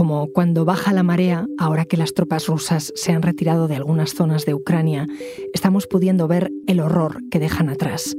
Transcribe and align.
como 0.00 0.28
cuando 0.32 0.64
baja 0.64 0.94
la 0.94 1.02
marea, 1.02 1.46
ahora 1.58 1.84
que 1.84 1.98
las 1.98 2.14
tropas 2.14 2.46
rusas 2.46 2.90
se 2.96 3.12
han 3.12 3.20
retirado 3.20 3.68
de 3.68 3.76
algunas 3.76 4.14
zonas 4.14 4.46
de 4.46 4.54
Ucrania, 4.54 5.06
estamos 5.52 5.86
pudiendo 5.86 6.26
ver 6.26 6.50
el 6.66 6.80
horror 6.80 7.18
que 7.30 7.38
dejan 7.38 7.68
atrás. 7.68 8.16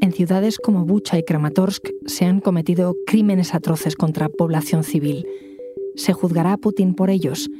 En 0.00 0.12
ciudades 0.12 0.56
como 0.56 0.86
Bucha 0.86 1.18
y 1.18 1.24
Kramatorsk 1.24 1.90
se 2.06 2.24
han 2.24 2.40
cometido 2.40 2.96
crímenes 3.06 3.54
atroces 3.54 3.94
contra 3.94 4.30
población 4.30 4.84
civil. 4.84 5.26
¿Se 5.96 6.14
juzgará 6.14 6.54
a 6.54 6.56
Putin 6.56 6.94
por 6.94 7.10
ellos? 7.10 7.50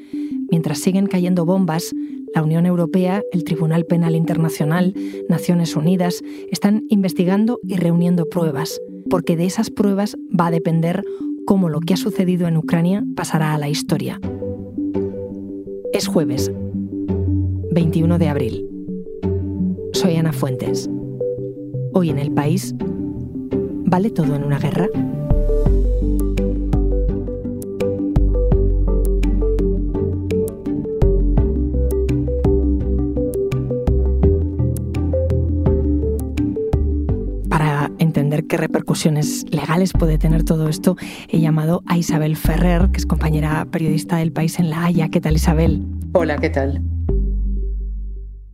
Mientras 0.51 0.79
siguen 0.79 1.07
cayendo 1.07 1.45
bombas, 1.45 1.95
la 2.35 2.43
Unión 2.43 2.65
Europea, 2.65 3.21
el 3.33 3.45
Tribunal 3.45 3.85
Penal 3.85 4.17
Internacional, 4.17 4.95
Naciones 5.29 5.77
Unidas 5.77 6.23
están 6.51 6.85
investigando 6.89 7.61
y 7.63 7.77
reuniendo 7.77 8.31
pruebas, 8.31 8.81
porque 9.11 9.37
de 9.37 9.45
esas 9.45 9.69
pruebas 9.69 10.17
va 10.29 10.47
a 10.47 10.51
depender 10.51 11.05
cómo 11.49 11.71
lo 11.71 11.81
que 11.81 11.95
ha 11.95 11.97
sucedido 11.97 12.47
en 12.47 12.59
Ucrania 12.59 13.03
pasará 13.17 13.55
a 13.55 13.59
la 13.59 13.71
historia. 13.71 14.21
Es 15.95 16.07
jueves, 16.07 16.53
21 17.73 18.19
de 18.19 18.29
abril. 18.29 18.69
Soy 19.95 20.17
Ana 20.17 20.35
Fuentes. 20.35 20.91
Hoy 21.95 22.11
en 22.11 22.19
el 22.19 22.33
país, 22.33 22.75
¿vale 23.87 24.11
todo 24.11 24.37
en 24.37 24.45
una 24.45 24.59
guerra? 24.59 24.89
Qué 38.49 38.57
repercusiones 38.57 39.45
legales 39.51 39.93
puede 39.93 40.19
tener 40.19 40.43
todo 40.43 40.69
esto, 40.69 40.97
he 41.29 41.39
llamado 41.39 41.83
a 41.87 41.97
Isabel 41.99 42.37
Ferrer, 42.37 42.91
que 42.91 42.99
es 42.99 43.07
compañera 43.07 43.65
periodista 43.71 44.17
del 44.17 44.33
país 44.33 44.59
en 44.59 44.71
La 44.71 44.85
Haya. 44.85 45.09
¿Qué 45.11 45.21
tal, 45.21 45.37
Isabel? 45.37 45.85
Hola, 46.15 46.39
¿qué 46.39 46.51
tal? 46.51 46.83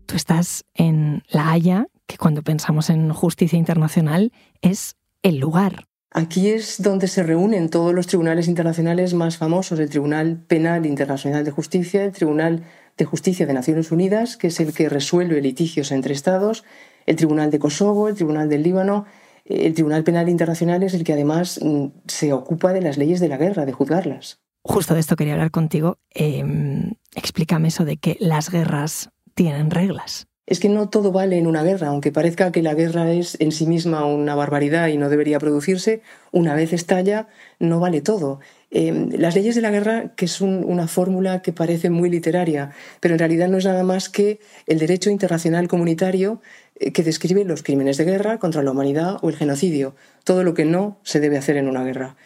Tú 0.06 0.16
estás 0.16 0.64
en 0.74 1.22
La 1.28 1.50
Haya, 1.50 1.86
que 2.06 2.18
cuando 2.18 2.42
pensamos 2.42 2.90
en 2.90 3.10
justicia 3.12 3.58
internacional 3.58 4.32
es 4.60 4.96
el 5.22 5.38
lugar. 5.38 5.86
Aquí 6.10 6.50
es 6.50 6.82
donde 6.82 7.08
se 7.08 7.22
reúnen 7.22 7.70
todos 7.70 7.94
los 7.94 8.06
tribunales 8.06 8.46
internacionales 8.46 9.14
más 9.14 9.36
famosos, 9.36 9.78
el 9.78 9.88
Tribunal 9.88 10.44
Penal 10.46 10.86
Internacional 10.86 11.44
de 11.44 11.50
Justicia, 11.50 12.04
el 12.04 12.12
Tribunal 12.12 12.64
de 12.96 13.04
Justicia 13.04 13.46
de 13.46 13.54
Naciones 13.54 13.90
Unidas, 13.90 14.36
que 14.36 14.48
es 14.48 14.60
el 14.60 14.72
que 14.72 14.88
resuelve 14.88 15.40
litigios 15.40 15.90
entre 15.90 16.14
Estados, 16.14 16.64
el 17.06 17.16
Tribunal 17.16 17.50
de 17.50 17.58
Kosovo, 17.58 18.08
el 18.08 18.14
Tribunal 18.14 18.48
del 18.48 18.62
Líbano, 18.62 19.06
el 19.44 19.74
Tribunal 19.74 20.04
Penal 20.04 20.28
Internacional 20.28 20.82
es 20.82 20.94
el 20.94 21.04
que 21.04 21.12
además 21.12 21.60
mm, 21.62 21.86
se 22.06 22.32
ocupa 22.32 22.72
de 22.72 22.80
las 22.80 22.96
leyes 22.96 23.20
de 23.20 23.28
la 23.28 23.36
guerra, 23.36 23.66
de 23.66 23.72
juzgarlas. 23.72 24.40
Justo 24.62 24.94
de 24.94 25.00
esto 25.00 25.16
quería 25.16 25.34
hablar 25.34 25.50
contigo. 25.50 25.98
Em, 26.10 26.94
explícame 27.14 27.68
eso 27.68 27.84
de 27.84 27.98
que 27.98 28.16
las 28.20 28.50
guerras 28.50 29.10
tienen 29.34 29.70
reglas. 29.70 30.26
Es 30.46 30.60
que 30.60 30.68
no 30.68 30.90
todo 30.90 31.10
vale 31.10 31.38
en 31.38 31.46
una 31.46 31.62
guerra, 31.62 31.88
aunque 31.88 32.12
parezca 32.12 32.52
que 32.52 32.62
la 32.62 32.74
guerra 32.74 33.10
es 33.12 33.36
en 33.40 33.50
sí 33.50 33.66
misma 33.66 34.04
una 34.04 34.34
barbaridad 34.34 34.88
y 34.88 34.98
no 34.98 35.08
debería 35.08 35.38
producirse, 35.38 36.02
una 36.32 36.54
vez 36.54 36.74
estalla, 36.74 37.28
no 37.58 37.80
vale 37.80 38.02
todo. 38.02 38.40
Em, 38.70 39.10
las 39.12 39.34
leyes 39.34 39.54
de 39.54 39.62
la 39.62 39.70
guerra, 39.70 40.12
que 40.16 40.24
es 40.24 40.40
una 40.40 40.88
fórmula 40.88 41.42
que 41.42 41.52
parece 41.52 41.90
muy 41.90 42.10
literaria, 42.10 42.72
pero 43.00 43.14
en 43.14 43.20
realidad 43.20 43.48
no 43.48 43.56
es 43.56 43.64
nada 43.64 43.84
más 43.84 44.08
que 44.08 44.40
el 44.66 44.78
derecho 44.78 45.10
internacional 45.10 45.68
comunitario 45.68 46.42
eh, 46.80 46.92
que 46.92 47.04
describe 47.04 47.44
los 47.44 47.62
crímenes 47.62 47.96
de 47.96 48.04
guerra 48.04 48.38
contra 48.38 48.62
la 48.62 48.72
humanidad 48.72 49.18
o 49.22 49.28
el 49.28 49.36
genocidio, 49.36 49.94
todo 50.24 50.42
lo 50.42 50.54
que 50.54 50.64
no 50.64 50.98
se 51.04 51.20
debe 51.20 51.38
hacer 51.38 51.56
en 51.56 51.68
una 51.68 51.84
guerra. 51.84 52.16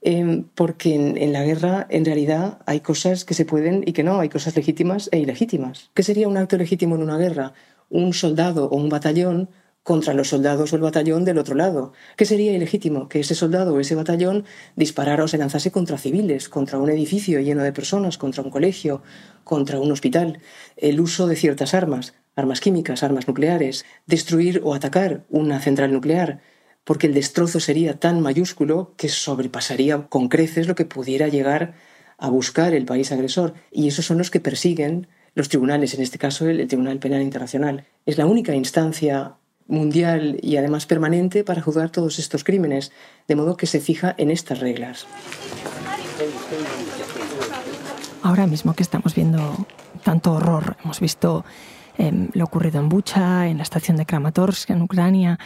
Em, 0.00 0.44
porque 0.54 0.94
en, 0.94 1.32
la 1.32 1.42
guerra, 1.42 1.86
en 1.90 2.04
realidad, 2.04 2.58
hay 2.66 2.80
cosas 2.80 3.24
que 3.24 3.34
se 3.34 3.44
pueden 3.44 3.82
y 3.84 3.92
que 3.92 4.04
no, 4.04 4.20
hay 4.20 4.28
cosas 4.28 4.54
legítimas 4.54 5.08
e 5.12 5.18
ilegítimas. 5.18 5.90
¿Qué 5.94 6.02
sería 6.02 6.28
un 6.28 6.36
acto 6.36 6.56
legítimo 6.56 6.94
en 6.94 7.02
una 7.02 7.18
guerra? 7.18 7.52
Un 7.90 8.12
soldado 8.12 8.66
o 8.66 8.76
un 8.76 8.88
batallón 8.88 9.48
contra 9.82 10.12
los 10.14 10.28
soldados 10.28 10.72
o 10.72 10.76
el 10.76 10.82
batallón 10.82 11.24
del 11.24 11.38
otro 11.38 11.54
lado. 11.54 11.94
¿Qué 12.16 12.26
sería 12.26 12.52
ilegítimo? 12.52 13.08
Que 13.08 13.20
ese 13.20 13.34
soldado 13.34 13.74
o 13.74 13.80
ese 13.80 13.94
batallón 13.94 14.44
disparara 14.76 15.24
o 15.24 15.28
se 15.28 15.38
lanzase 15.38 15.72
contra 15.72 15.98
civiles, 15.98 16.48
contra 16.48 16.78
un 16.78 16.90
edificio 16.90 17.40
lleno 17.40 17.62
de 17.62 17.72
personas, 17.72 18.18
contra 18.18 18.42
un 18.42 18.50
colegio, 18.50 19.02
contra 19.44 19.80
un 19.80 19.90
hospital. 19.90 20.40
El 20.76 21.00
uso 21.00 21.26
de 21.26 21.36
ciertas 21.36 21.74
armas, 21.74 22.14
armas 22.36 22.60
químicas, 22.60 23.02
armas 23.02 23.26
nucleares, 23.26 23.86
destruir 24.06 24.60
o 24.62 24.74
atacar 24.74 25.24
una 25.30 25.58
central 25.58 25.90
nuclear, 25.90 26.40
porque 26.84 27.06
el 27.06 27.14
destrozo 27.14 27.60
sería 27.60 27.98
tan 27.98 28.20
mayúsculo 28.20 28.94
que 28.96 29.08
sobrepasaría 29.08 30.06
con 30.08 30.28
creces 30.28 30.68
lo 30.68 30.74
que 30.74 30.84
pudiera 30.84 31.28
llegar 31.28 31.74
a 32.18 32.28
buscar 32.28 32.74
el 32.74 32.84
país 32.84 33.12
agresor. 33.12 33.54
Y 33.70 33.88
esos 33.88 34.04
son 34.04 34.18
los 34.18 34.30
que 34.30 34.40
persiguen 34.40 35.06
los 35.34 35.48
tribunales, 35.48 35.94
en 35.94 36.02
este 36.02 36.18
caso 36.18 36.48
el, 36.48 36.66
Tribunal 36.66 36.98
Penal 36.98 37.22
Internacional. 37.22 37.84
Es 38.06 38.18
la 38.18 38.26
única 38.26 38.54
instancia 38.54 39.34
mundial 39.68 40.38
y 40.42 40.56
además 40.56 40.86
permanente 40.86 41.44
para 41.44 41.62
juzgar 41.62 41.90
todos 41.90 42.18
estos 42.18 42.42
crímenes, 42.42 42.90
de 43.28 43.36
modo 43.36 43.56
que 43.56 43.66
se 43.66 43.80
fija 43.80 44.14
en 44.18 44.30
estas 44.30 44.60
reglas. 44.60 45.06
Ahora 48.22 48.46
mismo 48.46 48.74
que 48.74 48.82
estamos 48.82 49.14
viendo 49.14 49.66
tanto 50.02 50.32
horror, 50.32 50.76
hemos 50.82 51.00
visto 51.00 51.44
em, 51.96 52.28
lo 52.32 52.44
ocurrido 52.44 52.80
en 52.80 52.88
Bucha, 52.88 53.46
en 53.46 53.58
la 53.58 53.62
estación 53.62 53.96
de 53.96 54.06
Kramatorsk, 54.06 54.70
en 54.70 54.82
Ucrania, 54.82 55.38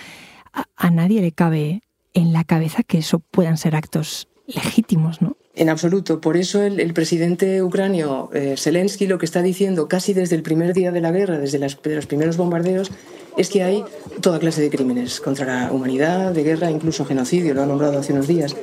a 0.53 0.91
nadie 0.91 1.21
le 1.21 1.33
cabe 1.33 1.83
en 2.15 2.33
la 2.33 2.45
cabeza 2.45 2.83
que 2.83 2.99
eso 2.99 3.19
puedan 3.19 3.57
ser 3.57 3.75
actos 3.77 4.29
legítimos, 4.47 5.23
¿no? 5.23 5.37
En 5.55 5.69
absoluto. 5.69 6.21
Por 6.21 6.39
eso 6.39 6.63
el, 6.63 6.95
presidente 6.95 7.63
ucranio 7.63 8.31
eh, 8.33 8.55
Zelensky 8.57 9.07
lo 9.07 9.19
que 9.19 9.27
está 9.27 9.43
diciendo 9.43 9.87
casi 9.87 10.15
desde 10.15 10.35
el 10.37 10.43
primer 10.43 10.73
día 10.73 10.93
de 10.93 11.03
la 11.03 11.11
guerra, 11.11 11.39
desde 11.39 11.59
los 11.59 12.07
primeros 12.07 12.39
bombardeos, 12.39 12.91
es 13.37 13.51
que 13.51 13.63
hay 13.63 13.85
toda 14.23 14.39
clase 14.39 14.63
de 14.63 14.71
crímenes 14.71 15.21
contra 15.21 15.45
la 15.47 15.73
humanidad, 15.73 16.33
de 16.33 16.43
guerra, 16.43 16.71
incluso 16.71 17.05
genocidio, 17.05 17.53
lo 17.53 17.63
ha 17.63 17.67
nombrado 17.67 17.99
hace 17.99 18.13
unos 18.15 18.27
días. 18.27 18.57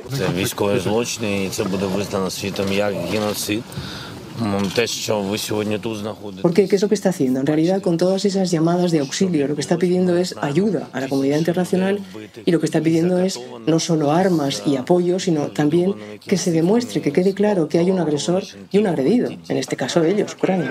¿Por 6.42 6.54
qué? 6.54 6.68
¿Qué 6.68 6.76
es 6.76 6.82
lo 6.82 6.88
que 6.88 6.94
está 6.94 7.10
haciendo? 7.10 7.40
En 7.40 7.46
realidad, 7.46 7.82
con 7.82 7.96
todas 7.96 8.24
esas 8.24 8.50
llamadas 8.50 8.90
de 8.90 9.00
auxilio, 9.00 9.46
lo 9.48 9.54
que 9.54 9.60
está 9.60 9.76
pidiendo 9.76 10.16
es 10.16 10.34
ayuda 10.40 10.88
a 10.92 11.00
la 11.00 11.08
comunidad 11.08 11.38
internacional 11.38 12.00
y 12.44 12.50
lo 12.50 12.60
que 12.60 12.66
está 12.66 12.80
pidiendo 12.80 13.18
es 13.18 13.40
no 13.66 13.78
solo 13.80 14.12
armas 14.12 14.62
y 14.66 14.76
apoyo, 14.76 15.18
sino 15.18 15.48
también 15.48 15.94
que 16.26 16.36
se 16.36 16.52
demuestre, 16.52 17.00
que 17.00 17.12
quede 17.12 17.34
claro 17.34 17.68
que 17.68 17.78
hay 17.78 17.90
un 17.90 17.98
agresor 17.98 18.44
y 18.70 18.78
un 18.78 18.86
agredido, 18.86 19.30
en 19.48 19.56
este 19.56 19.76
caso 19.76 20.02
ellos, 20.04 20.34
Ucrania. 20.34 20.70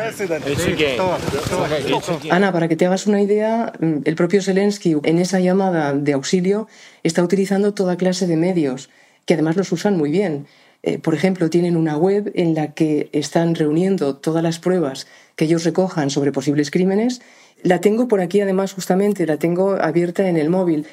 Ana, 2.30 2.52
para 2.52 2.68
que 2.68 2.76
te 2.76 2.86
hagas 2.86 3.08
una 3.08 3.22
idea, 3.22 3.74
el 3.80 4.16
propio 4.16 4.42
Zelensky 4.42 4.96
en 5.04 5.20
esa 5.20 5.40
llamada 5.40 5.94
de 5.94 6.14
auxilio 6.14 6.68
está 7.04 7.24
utilizando 7.24 7.74
toda 7.74 7.98
clase 7.98 8.28
de 8.28 8.38
medios 8.38 8.90
que 9.26 9.36
además 9.36 9.56
los 9.58 9.72
usan 9.72 9.96
muy 9.96 10.10
bien. 10.10 10.48
Eh, 10.82 10.98
por 10.98 11.14
ejemplo, 11.14 11.50
tienen 11.50 11.76
una 11.76 11.98
web 11.98 12.32
en 12.36 12.56
la 12.56 12.74
que 12.74 13.10
están 13.12 13.56
reuniendo 13.56 14.16
todas 14.16 14.42
las 14.42 14.60
pruebas 14.60 15.08
que 15.36 15.46
ellos 15.46 15.66
recojan 15.66 16.10
sobre 16.10 16.32
posibles 16.32 16.72
crímenes. 16.72 17.22
La 17.64 17.82
tengo 17.82 18.08
por 18.08 18.22
aquí, 18.22 18.40
además, 18.40 18.74
justamente, 18.74 19.26
la 19.26 19.38
tengo 19.38 19.74
abierta 19.74 20.30
en 20.30 20.38
el 20.38 20.50
móvil. 20.50 20.88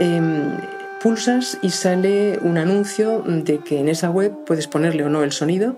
Em, 0.00 0.56
pulsas 1.00 1.58
y 1.62 1.70
sale 1.70 2.38
un 2.42 2.58
anuncio 2.58 3.22
de 3.22 3.58
que 3.58 3.78
en 3.78 3.88
esa 3.88 4.10
web 4.10 4.32
puedes 4.46 4.66
ponerle 4.66 5.04
o 5.04 5.08
no 5.08 5.22
el 5.22 5.30
sonido. 5.30 5.76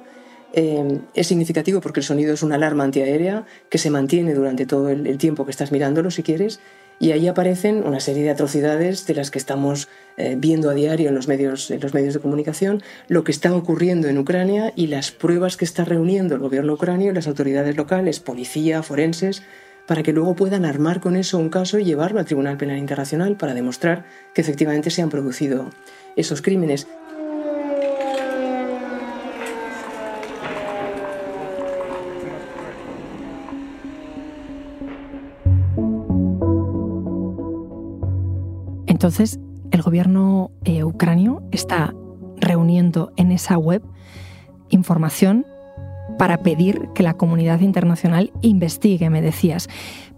Em, 0.54 1.00
es 1.14 1.26
significativo 1.26 1.80
porque 1.80 2.00
el 2.00 2.04
sonido 2.04 2.32
es 2.32 2.42
una 2.42 2.54
alarma 2.54 2.84
antiaérea 2.84 3.44
que 3.68 3.78
se 3.78 3.90
mantiene 3.90 4.32
durante 4.32 4.64
todo 4.64 4.90
el 4.90 5.18
tiempo 5.18 5.44
que 5.44 5.50
estás 5.50 5.72
mirándolo, 5.72 6.10
si 6.10 6.22
quieres, 6.22 6.60
y 7.02 7.10
ahí 7.10 7.26
aparecen 7.26 7.84
una 7.84 7.98
serie 7.98 8.22
de 8.22 8.30
atrocidades 8.30 9.08
de 9.08 9.16
las 9.16 9.32
que 9.32 9.38
estamos 9.38 9.88
eh, 10.16 10.36
viendo 10.38 10.70
a 10.70 10.74
diario 10.74 11.08
en 11.08 11.16
los, 11.16 11.26
medios, 11.26 11.68
en 11.72 11.80
los 11.80 11.94
medios 11.94 12.14
de 12.14 12.20
comunicación, 12.20 12.80
lo 13.08 13.24
que 13.24 13.32
está 13.32 13.52
ocurriendo 13.56 14.06
en 14.06 14.18
Ucrania 14.18 14.72
y 14.76 14.86
las 14.86 15.10
pruebas 15.10 15.56
que 15.56 15.64
está 15.64 15.84
reuniendo 15.84 16.36
el 16.36 16.40
gobierno 16.40 16.74
ucranio, 16.74 17.12
las 17.12 17.26
autoridades 17.26 17.76
locales, 17.76 18.20
policía, 18.20 18.84
forenses, 18.84 19.42
para 19.88 20.04
que 20.04 20.12
luego 20.12 20.36
puedan 20.36 20.64
armar 20.64 21.00
con 21.00 21.16
eso 21.16 21.38
un 21.38 21.48
caso 21.48 21.80
y 21.80 21.84
llevarlo 21.84 22.20
al 22.20 22.24
Tribunal 22.24 22.56
Penal 22.56 22.78
Internacional 22.78 23.36
para 23.36 23.52
demostrar 23.52 24.04
que 24.32 24.40
efectivamente 24.40 24.90
se 24.90 25.02
han 25.02 25.10
producido 25.10 25.70
esos 26.14 26.40
crímenes. 26.40 26.86
Entonces, 39.02 39.40
el 39.72 39.82
gobierno 39.82 40.52
eh, 40.62 40.84
ucranio 40.84 41.42
está 41.50 41.92
reuniendo 42.36 43.12
en 43.16 43.32
esa 43.32 43.58
web 43.58 43.82
información 44.68 45.44
para 46.20 46.44
pedir 46.44 46.88
que 46.94 47.02
la 47.02 47.14
comunidad 47.14 47.58
internacional 47.62 48.30
investigue, 48.42 49.10
me 49.10 49.20
decías. 49.20 49.68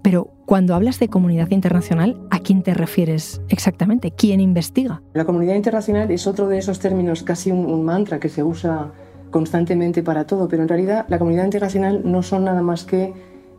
Pero, 0.03 0.31
Cuando 0.45 0.75
hablas 0.75 0.99
de 0.99 1.09
comunidad 1.09 1.51
internacional, 1.51 2.21
¿a 2.31 2.41
quién 2.41 2.63
te 2.63 2.75
refieres 2.75 3.41
exactamente? 3.49 4.11
¿Quién 4.11 4.41
investiga? 4.41 5.01
La 5.15 5.25
comunidad 5.25 5.55
internacional 5.55 6.11
es 6.11 6.27
otro 6.27 6.49
de 6.49 6.59
esos 6.59 6.79
términos, 6.79 7.23
casi 7.23 7.51
un, 7.51 7.83
mantra 7.87 8.21
que 8.21 8.29
se 8.29 8.43
usa 8.43 8.93
constantemente 9.31 10.03
para 10.03 10.27
todo, 10.27 10.47
pero 10.47 10.61
en 10.63 10.69
realidad 10.69 11.07
la 11.09 11.19
comunidad 11.19 11.47
internacional 11.47 12.03
no 12.05 12.23
son 12.23 12.45
nada 12.45 12.61
más 12.61 12.85
que 12.85 13.15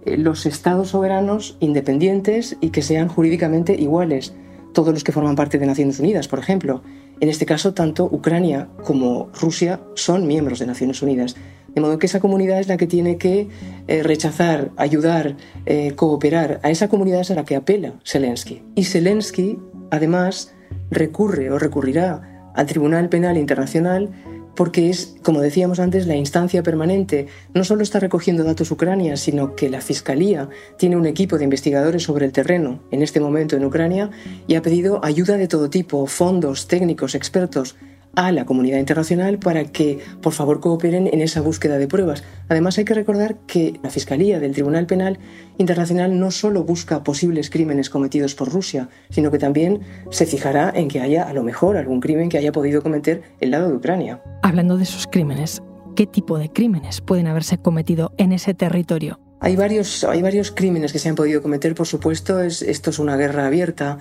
eh, 0.05 0.17
los 0.17 0.45
estados 0.45 0.89
soberanos 0.89 1.57
independientes 1.59 2.57
y 2.61 2.69
que 2.69 2.83
sean 2.83 3.07
jurídicamente 3.07 3.73
iguales, 3.73 4.35
todos 4.75 4.93
los 4.93 5.03
que 5.03 5.11
forman 5.11 5.35
parte 5.35 5.57
de 5.57 5.65
Naciones 5.65 5.99
Unidas, 5.99 6.27
por 6.27 6.37
ejemplo. 6.37 6.83
En 7.19 7.29
este 7.29 7.47
caso, 7.47 7.73
tanto 7.73 8.05
Ucrania 8.05 8.67
como 8.83 9.29
Rusia 9.33 9.79
son 9.95 10.27
miembros 10.27 10.59
de 10.59 10.67
Naciones 10.67 11.01
Unidas. 11.01 11.35
De 11.73 11.81
modo 11.81 11.97
que 11.97 12.05
esa 12.05 12.19
comunidad 12.19 12.59
es 12.59 12.67
la 12.67 12.77
que 12.77 12.85
tiene 12.85 13.17
que 13.17 13.47
eh, 13.87 14.03
rechazar, 14.03 14.71
ayudar, 14.77 15.37
eh, 15.65 15.93
cooperar. 15.95 16.59
A 16.61 16.69
esa 16.69 16.89
comunidad 16.89 17.21
es 17.21 17.31
a 17.31 17.35
la 17.35 17.45
que 17.45 17.55
apela 17.55 17.93
Zelensky. 18.05 18.61
Y 18.75 18.83
Zelensky, 18.83 19.57
además, 19.89 20.53
recurre 20.91 21.49
o 21.51 21.57
recurrirá 21.57 22.51
al 22.53 22.65
Tribunal 22.67 23.09
Penal 23.09 23.37
Internacional 23.37 24.11
porque 24.55 24.89
es, 24.89 25.15
como 25.21 25.41
decíamos 25.41 25.79
antes, 25.79 26.07
la 26.07 26.15
instancia 26.15 26.63
permanente. 26.63 27.27
No 27.53 27.63
solo 27.63 27.83
está 27.83 27.99
recogiendo 27.99 28.43
datos 28.43 28.71
Ucrania, 28.71 29.17
sino 29.17 29.55
que 29.55 29.69
la 29.69 29.81
Fiscalía 29.81 30.49
tiene 30.77 30.95
un 30.95 31.05
equipo 31.05 31.37
de 31.37 31.43
investigadores 31.43 32.03
sobre 32.03 32.25
el 32.25 32.31
terreno 32.31 32.79
en 32.91 33.01
este 33.01 33.19
momento 33.19 33.55
en 33.55 33.65
Ucrania 33.65 34.09
y 34.47 34.55
ha 34.55 34.61
pedido 34.61 35.03
ayuda 35.03 35.37
de 35.37 35.47
todo 35.47 35.69
tipo, 35.69 36.05
fondos, 36.07 36.67
técnicos, 36.67 37.15
expertos 37.15 37.75
a 38.15 38.31
la 38.31 38.45
comunidad 38.45 38.79
internacional 38.79 39.39
para 39.39 39.65
que, 39.65 39.99
por 40.21 40.33
favor, 40.33 40.59
cooperen 40.59 41.07
en 41.11 41.21
esa 41.21 41.41
búsqueda 41.41 41.77
de 41.77 41.87
pruebas. 41.87 42.23
Además, 42.49 42.77
hay 42.77 42.85
que 42.85 42.93
recordar 42.93 43.37
que 43.47 43.79
la 43.83 43.89
Fiscalía 43.89 44.39
del 44.39 44.53
Tribunal 44.53 44.85
Penal 44.85 45.19
Internacional 45.57 46.19
no 46.19 46.31
solo 46.31 46.63
busca 46.63 47.03
posibles 47.03 47.49
crímenes 47.49 47.89
cometidos 47.89 48.35
por 48.35 48.51
Rusia, 48.51 48.89
sino 49.09 49.31
que 49.31 49.39
también 49.39 49.81
se 50.09 50.25
fijará 50.25 50.71
en 50.75 50.87
que 50.87 50.99
haya, 50.99 51.23
a 51.23 51.33
lo 51.33 51.43
mejor, 51.43 51.77
algún 51.77 52.01
crimen 52.01 52.29
que 52.29 52.37
haya 52.37 52.51
podido 52.51 52.81
cometer 52.81 53.23
el 53.39 53.51
lado 53.51 53.69
de 53.69 53.75
Ucrania. 53.75 54.21
Hablando 54.43 54.77
de 54.77 54.83
esos 54.83 55.07
crímenes, 55.07 55.61
¿qué 55.95 56.05
tipo 56.05 56.37
de 56.37 56.49
crímenes 56.51 57.01
pueden 57.01 57.27
haberse 57.27 57.57
cometido 57.57 58.13
en 58.17 58.31
ese 58.31 58.53
territorio? 58.53 59.19
Hay 59.41 59.55
varios, 59.55 60.03
hay 60.03 60.21
varios 60.21 60.51
crímenes 60.51 60.91
que 60.91 60.99
se 60.99 61.09
han 61.09 61.15
podido 61.15 61.41
cometer, 61.41 61.75
por 61.75 61.87
supuesto, 61.87 62.39
es, 62.39 62.61
esto 62.61 62.89
es 62.89 62.99
una 62.99 63.17
guerra 63.17 63.45
abierta 63.45 63.99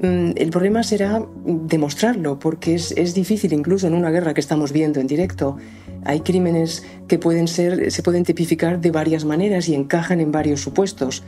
el 0.00 0.50
problema 0.50 0.82
será 0.82 1.24
demostrarlo, 1.44 2.38
porque 2.38 2.74
es, 2.74 3.14
difícil 3.14 3.52
incluso 3.52 3.86
en 3.86 3.94
una 3.94 4.10
guerra 4.10 4.34
que 4.34 4.40
estamos 4.40 4.72
viendo 4.72 5.00
en 5.00 5.06
directo. 5.06 5.56
Hay 6.04 6.20
crímenes 6.20 6.84
que 7.08 7.18
pueden 7.18 7.48
ser, 7.48 7.90
se 7.90 8.02
pueden 8.02 8.24
tipificar 8.24 8.80
de 8.80 8.90
varias 8.90 9.24
maneras 9.24 9.68
y 9.68 9.74
encajan 9.74 10.20
en 10.20 10.32
varios 10.32 10.60
supuestos. 10.60 11.22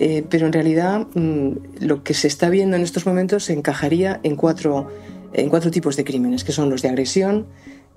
Eh, 0.00 0.24
pero 0.28 0.46
en 0.46 0.52
realidad 0.52 1.08
mm, 1.14 1.50
lo 1.80 2.04
que 2.04 2.14
se 2.14 2.28
está 2.28 2.50
viendo 2.50 2.76
en 2.76 2.82
estos 2.82 3.06
momentos 3.06 3.44
se 3.44 3.52
encajaría 3.52 4.20
en 4.22 4.36
cuatro, 4.36 4.88
en 5.32 5.48
cuatro 5.48 5.70
tipos 5.70 5.96
de 5.96 6.04
crímenes, 6.04 6.44
que 6.44 6.52
son 6.52 6.70
los 6.70 6.82
de 6.82 6.88
agresión, 6.88 7.46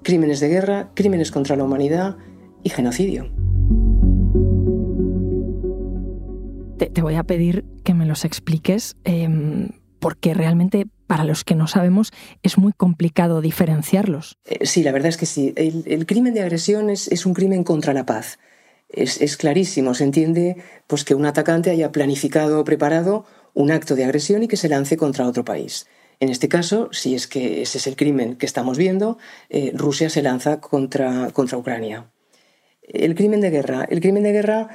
crímenes 0.01 0.39
de 0.39 0.47
guerra, 0.47 0.89
crímenes 0.95 1.31
contra 1.31 1.56
la 1.56 1.63
humanidad 1.63 2.18
y 2.63 2.69
genocidio. 2.69 3.29
Te, 6.77 7.01
voy 7.01 7.15
a 7.15 7.23
pedir 7.23 7.65
que 7.83 7.94
me 7.94 8.07
los 8.07 8.25
expliques. 8.25 8.95
Em, 9.03 9.69
porque 10.01 10.33
realmente 10.33 10.88
para 11.06 11.24
los 11.24 11.44
que 11.45 11.56
no 11.56 11.68
sabemos 11.68 12.12
es 12.42 12.57
muy 12.57 12.74
complicado 12.74 13.39
diferenciarlos. 13.39 14.38
Eh, 14.45 14.65
sí, 14.65 14.83
la 14.83 14.92
verdad 14.92 15.09
es 15.09 15.18
que 15.18 15.27
sí. 15.27 15.53
El, 15.56 16.06
crimen 16.06 16.33
de 16.33 16.42
agresión 16.42 16.89
es, 16.89 17.25
un 17.25 17.33
crimen 17.33 17.63
contra 17.63 17.94
la 17.94 18.06
paz. 18.06 18.39
Es, 18.89 19.38
clarísimo, 19.38 19.94
se 19.94 20.03
entiende 20.03 20.57
pues, 20.88 21.06
que 21.06 21.15
un 21.15 21.25
atacante 21.25 21.69
haya 21.69 21.92
planificado 21.92 22.59
o 22.59 22.63
preparado 22.65 23.25
un 23.53 23.71
acto 23.71 23.95
de 23.95 24.03
agresión 24.03 24.44
y 24.44 24.48
que 24.48 24.57
se 24.57 24.69
lance 24.69 24.98
contra 24.98 25.27
otro 25.27 25.45
país. 25.45 25.86
En 26.19 26.30
este 26.30 26.50
caso, 26.50 26.89
si 26.92 27.13
es 27.13 27.27
que 27.27 27.62
ese 27.62 27.77
es 27.77 27.88
el 27.88 27.95
crimen 27.95 28.36
que 28.36 28.45
estamos 28.45 28.77
viendo, 28.77 29.18
eh, 29.50 29.71
Rusia 29.75 30.09
se 30.09 30.24
lanza 30.24 30.59
contra, 30.59 31.30
contra 31.31 31.57
Ucrania. 31.57 32.12
El 32.81 33.15
crimen 33.15 33.42
de 33.42 33.51
guerra. 33.51 33.86
El 33.89 34.01
crimen 34.01 34.24
de 34.24 34.31
guerra 34.31 34.69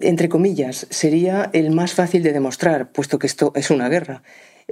entre 0.00 0.28
comillas, 0.28 0.86
sería 0.90 1.50
el 1.52 1.70
más 1.70 1.94
fácil 1.94 2.22
de 2.22 2.32
demostrar, 2.32 2.90
puesto 2.90 3.18
que 3.18 3.26
esto 3.28 3.52
es 3.54 3.70
una 3.70 3.88
guerra 3.88 4.22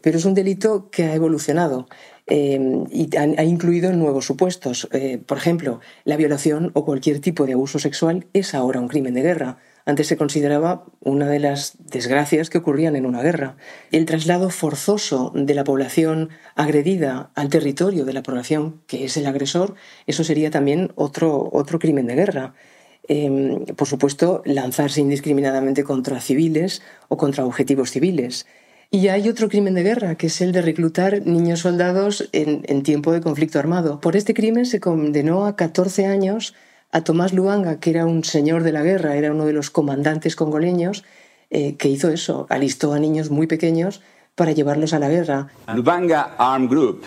pero 0.03 0.19
es 0.19 0.25
un 0.25 0.35
delito 0.35 0.91
que 0.91 1.05
ha 1.05 1.15
evolucionado 1.15 1.89
eh, 2.27 2.85
y 2.91 3.15
ha, 3.17 3.45
incluido 3.45 3.93
nuevos 3.93 4.27
supuestos. 4.27 4.89
Eh, 4.93 5.19
por 5.19 5.39
ejemplo, 5.39 5.81
la 6.05 6.17
violación 6.17 6.71
o 6.75 6.85
cualquier 6.85 7.21
tipo 7.21 7.47
de 7.47 7.55
abuso 7.55 7.79
sexual 7.79 8.27
es 8.33 8.55
ahora 8.55 8.81
un 8.81 8.89
crimen 8.89 9.15
de 9.15 9.23
guerra. 9.23 9.59
Antes 9.85 10.07
se 10.07 10.17
consideraba 10.17 10.85
una 11.01 11.29
de 11.29 11.41
las 11.41 11.77
desgracias 11.91 12.51
que 12.51 12.59
ocurrían 12.59 12.95
en 12.95 13.05
una 13.05 13.23
guerra. 13.23 13.57
El 13.91 14.07
traslado 14.07 14.51
forzoso 14.51 15.33
de 15.35 15.55
la 15.55 15.65
población 15.65 16.31
agredida 16.55 17.33
al 17.35 17.49
territorio 17.49 18.05
de 18.05 18.13
la 18.13 18.23
población 18.23 18.81
que 18.87 19.05
es 19.05 19.17
el 19.17 19.27
agresor, 19.27 19.75
eso 20.07 20.23
sería 20.23 20.51
también 20.51 20.93
otro, 20.95 21.51
otro 21.53 21.81
crimen 21.81 22.07
de 22.07 22.15
guerra. 22.15 22.55
Eh, 23.09 23.65
por 23.77 23.89
supuesto, 23.89 24.43
lanzarse 24.45 25.01
indiscriminadamente 25.01 25.83
contra 25.83 26.21
civiles 26.21 26.83
o 27.09 27.17
contra 27.17 27.45
objetivos 27.45 27.91
civiles. 27.91 28.47
Y 28.95 29.09
hay 29.09 29.31
otro 29.31 29.49
crimen 29.49 29.73
de 29.73 29.83
guerra, 29.83 30.17
que 30.17 30.27
es 30.27 30.43
el 30.43 30.53
de 30.53 30.61
reclutar 30.61 31.27
niños 31.27 31.61
soldados 31.61 32.29
en, 32.33 32.83
tiempo 32.83 33.11
de 33.11 33.23
conflicto 33.23 33.59
armado. 33.59 34.01
Por 34.01 34.17
este 34.17 34.35
crimen 34.35 34.67
se 34.67 34.81
condenó 34.81 35.47
a 35.47 35.57
14 35.57 36.05
años 36.05 36.55
a 36.91 37.01
Tomás 37.01 37.33
Luanga, 37.33 37.81
que 37.81 37.89
era 37.89 38.05
un 38.05 38.23
señor 38.23 38.65
de 38.65 38.73
la 38.73 38.83
guerra, 38.83 39.17
era 39.17 39.33
uno 39.33 39.47
de 39.47 39.55
los 39.55 39.71
comandantes 39.71 40.37
congoleños, 40.37 41.05
eh, 41.49 41.77
que 41.77 41.89
hizo 41.89 42.11
eso, 42.11 42.47
alistó 42.51 42.93
a 42.93 42.99
niños 42.99 43.31
muy 43.31 43.47
pequeños 43.47 44.03
para 44.35 44.53
llevarlos 44.53 44.93
a 44.93 44.99
la 44.99 45.09
guerra. 45.09 45.49
Lubanga 45.75 46.35
Armed 46.37 46.69
Group 46.69 47.05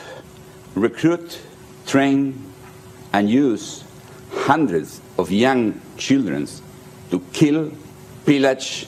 recruit, 0.76 1.38
train 1.86 2.34
and 3.12 3.30
use 3.30 3.84
hundreds 4.48 5.02
of 5.18 5.30
young 5.30 5.76
children 5.98 6.48
to 7.12 7.22
kill, 7.32 7.70
pillage 8.26 8.88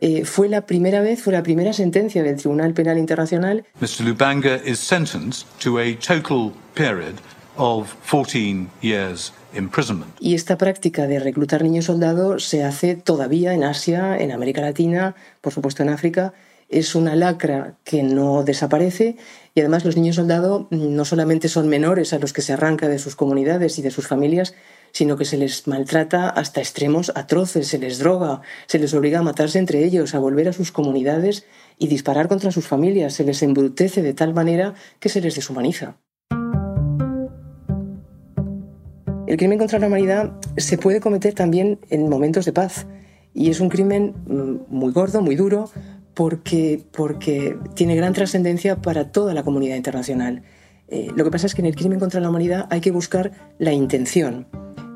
eh, 0.00 0.24
fue 0.24 0.48
la 0.48 0.66
primera 0.66 1.00
vez, 1.00 1.22
fue 1.22 1.32
la 1.32 1.42
primera 1.42 1.72
sentencia 1.72 2.22
del 2.22 2.36
Tribunal 2.36 2.74
Penal 2.74 2.98
Internacional. 2.98 3.64
Mr. 3.80 4.04
Lubanga 4.04 4.60
is 4.64 4.78
sentenced 4.78 5.46
to 5.60 5.78
a 5.78 5.94
total 5.94 6.52
period 6.74 7.14
of 7.56 7.94
14 8.10 8.68
years 8.82 9.32
imprisonment. 9.54 10.12
Y 10.20 10.34
esta 10.34 10.58
práctica 10.58 11.06
de 11.06 11.20
reclutar 11.20 11.62
niños 11.62 11.86
soldados 11.86 12.44
se 12.44 12.64
hace 12.64 12.96
todavía 12.96 13.54
en 13.54 13.64
Asia, 13.64 14.16
en 14.18 14.32
América 14.32 14.60
Latina, 14.60 15.14
por 15.40 15.52
supuesto 15.52 15.82
en 15.82 15.90
África. 15.90 16.34
Es 16.68 16.96
una 16.96 17.14
lacra 17.14 17.76
que 17.84 18.02
no 18.02 18.42
desaparece 18.42 19.16
y 19.54 19.60
además 19.60 19.84
los 19.84 19.96
niños 19.96 20.16
soldados 20.16 20.66
no 20.70 21.04
solamente 21.04 21.48
son 21.48 21.68
menores 21.68 22.12
a 22.12 22.18
los 22.18 22.32
que 22.32 22.42
se 22.42 22.52
arranca 22.52 22.88
de 22.88 22.98
sus 22.98 23.14
comunidades 23.14 23.78
y 23.78 23.82
de 23.82 23.92
sus 23.92 24.08
familias, 24.08 24.54
sino 24.92 25.16
que 25.16 25.24
se 25.24 25.36
les 25.36 25.66
maltrata 25.66 26.28
hasta 26.28 26.60
extremos 26.60 27.12
atroces, 27.14 27.68
se 27.68 27.78
les 27.78 27.98
droga, 27.98 28.40
se 28.66 28.78
les 28.78 28.94
obliga 28.94 29.20
a 29.20 29.22
matarse 29.22 29.58
entre 29.58 29.84
ellos, 29.84 30.14
a 30.14 30.18
volver 30.18 30.48
a 30.48 30.52
sus 30.52 30.72
comunidades 30.72 31.46
y 31.78 31.88
disparar 31.88 32.28
contra 32.28 32.50
sus 32.50 32.66
familias, 32.66 33.14
se 33.14 33.24
les 33.24 33.42
embrutece 33.42 34.02
de 34.02 34.14
tal 34.14 34.34
manera 34.34 34.74
que 35.00 35.08
se 35.08 35.20
les 35.20 35.34
deshumaniza. 35.34 35.96
El 39.26 39.36
crimen 39.36 39.58
contra 39.58 39.78
la 39.78 39.88
humanidad 39.88 40.32
se 40.56 40.78
puede 40.78 41.00
cometer 41.00 41.34
también 41.34 41.80
en 41.90 42.08
momentos 42.08 42.44
de 42.44 42.52
paz 42.52 42.86
y 43.34 43.50
es 43.50 43.60
un 43.60 43.68
crimen 43.68 44.14
mm, 44.26 44.74
muy 44.74 44.92
gordo, 44.92 45.20
muy 45.20 45.36
duro, 45.36 45.68
porque, 46.14 46.82
porque 46.92 47.58
tiene 47.74 47.94
gran 47.96 48.14
trascendencia 48.14 48.76
para 48.76 49.12
toda 49.12 49.34
la 49.34 49.42
comunidad 49.42 49.76
internacional. 49.76 50.42
Eh, 50.88 51.08
lo 51.14 51.24
que 51.24 51.30
pasa 51.30 51.46
es 51.46 51.54
que 51.54 51.60
en 51.60 51.66
el 51.66 51.76
crimen 51.76 51.98
contra 51.98 52.20
la 52.20 52.30
humanidad 52.30 52.66
hay 52.70 52.80
que 52.80 52.90
buscar 52.90 53.32
la 53.58 53.72
intención. 53.72 54.46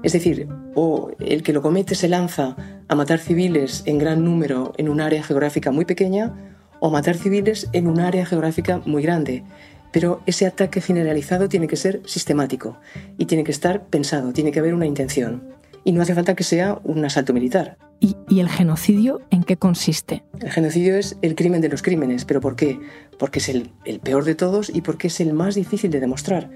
Es 0.02 0.12
decir, 0.12 0.48
o 0.74 1.10
el 1.18 1.42
que 1.42 1.52
lo 1.52 1.62
comete 1.62 1.94
se 1.94 2.08
lanza 2.08 2.56
a 2.88 2.94
matar 2.94 3.18
civiles 3.18 3.82
en 3.86 3.98
gran 3.98 4.24
número 4.24 4.72
en 4.78 4.88
un 4.88 5.00
área 5.00 5.22
geográfica 5.22 5.70
muy 5.70 5.84
pequeña, 5.84 6.34
o 6.80 6.90
matar 6.90 7.16
civiles 7.16 7.68
en 7.72 7.86
un 7.86 8.00
área 8.00 8.24
geográfica 8.24 8.80
muy 8.86 9.02
grande. 9.02 9.44
Pero 9.92 10.22
ese 10.26 10.46
ataque 10.46 10.80
generalizado 10.80 11.48
tiene 11.48 11.68
que 11.68 11.76
ser 11.76 12.00
sistemático 12.06 12.78
y 13.18 13.26
tiene 13.26 13.44
que 13.44 13.50
estar 13.50 13.84
pensado, 13.86 14.32
tiene 14.32 14.52
que 14.52 14.60
haber 14.60 14.74
una 14.74 14.86
intención. 14.86 15.42
Y 15.84 15.92
no 15.92 16.00
hace 16.00 16.14
falta 16.14 16.34
que 16.34 16.44
sea 16.44 16.80
un 16.84 17.04
asalto 17.04 17.32
militar. 17.32 17.76
¿Y, 18.00 18.16
el 18.40 18.48
genocidio 18.48 19.20
en 19.30 19.44
qué 19.44 19.58
consiste? 19.58 20.22
El 20.40 20.50
genocidio 20.50 20.96
es 20.96 21.18
el 21.20 21.34
crimen 21.34 21.60
de 21.60 21.68
los 21.68 21.82
crímenes. 21.82 22.24
¿Pero 22.24 22.40
por 22.40 22.56
qué? 22.56 22.78
Porque 23.18 23.40
es 23.40 23.48
el, 23.50 23.72
el 23.84 24.00
peor 24.00 24.24
de 24.24 24.34
todos 24.34 24.70
y 24.74 24.80
porque 24.80 25.08
es 25.08 25.20
el 25.20 25.34
más 25.34 25.54
difícil 25.54 25.90
de 25.90 26.00
demostrar 26.00 26.50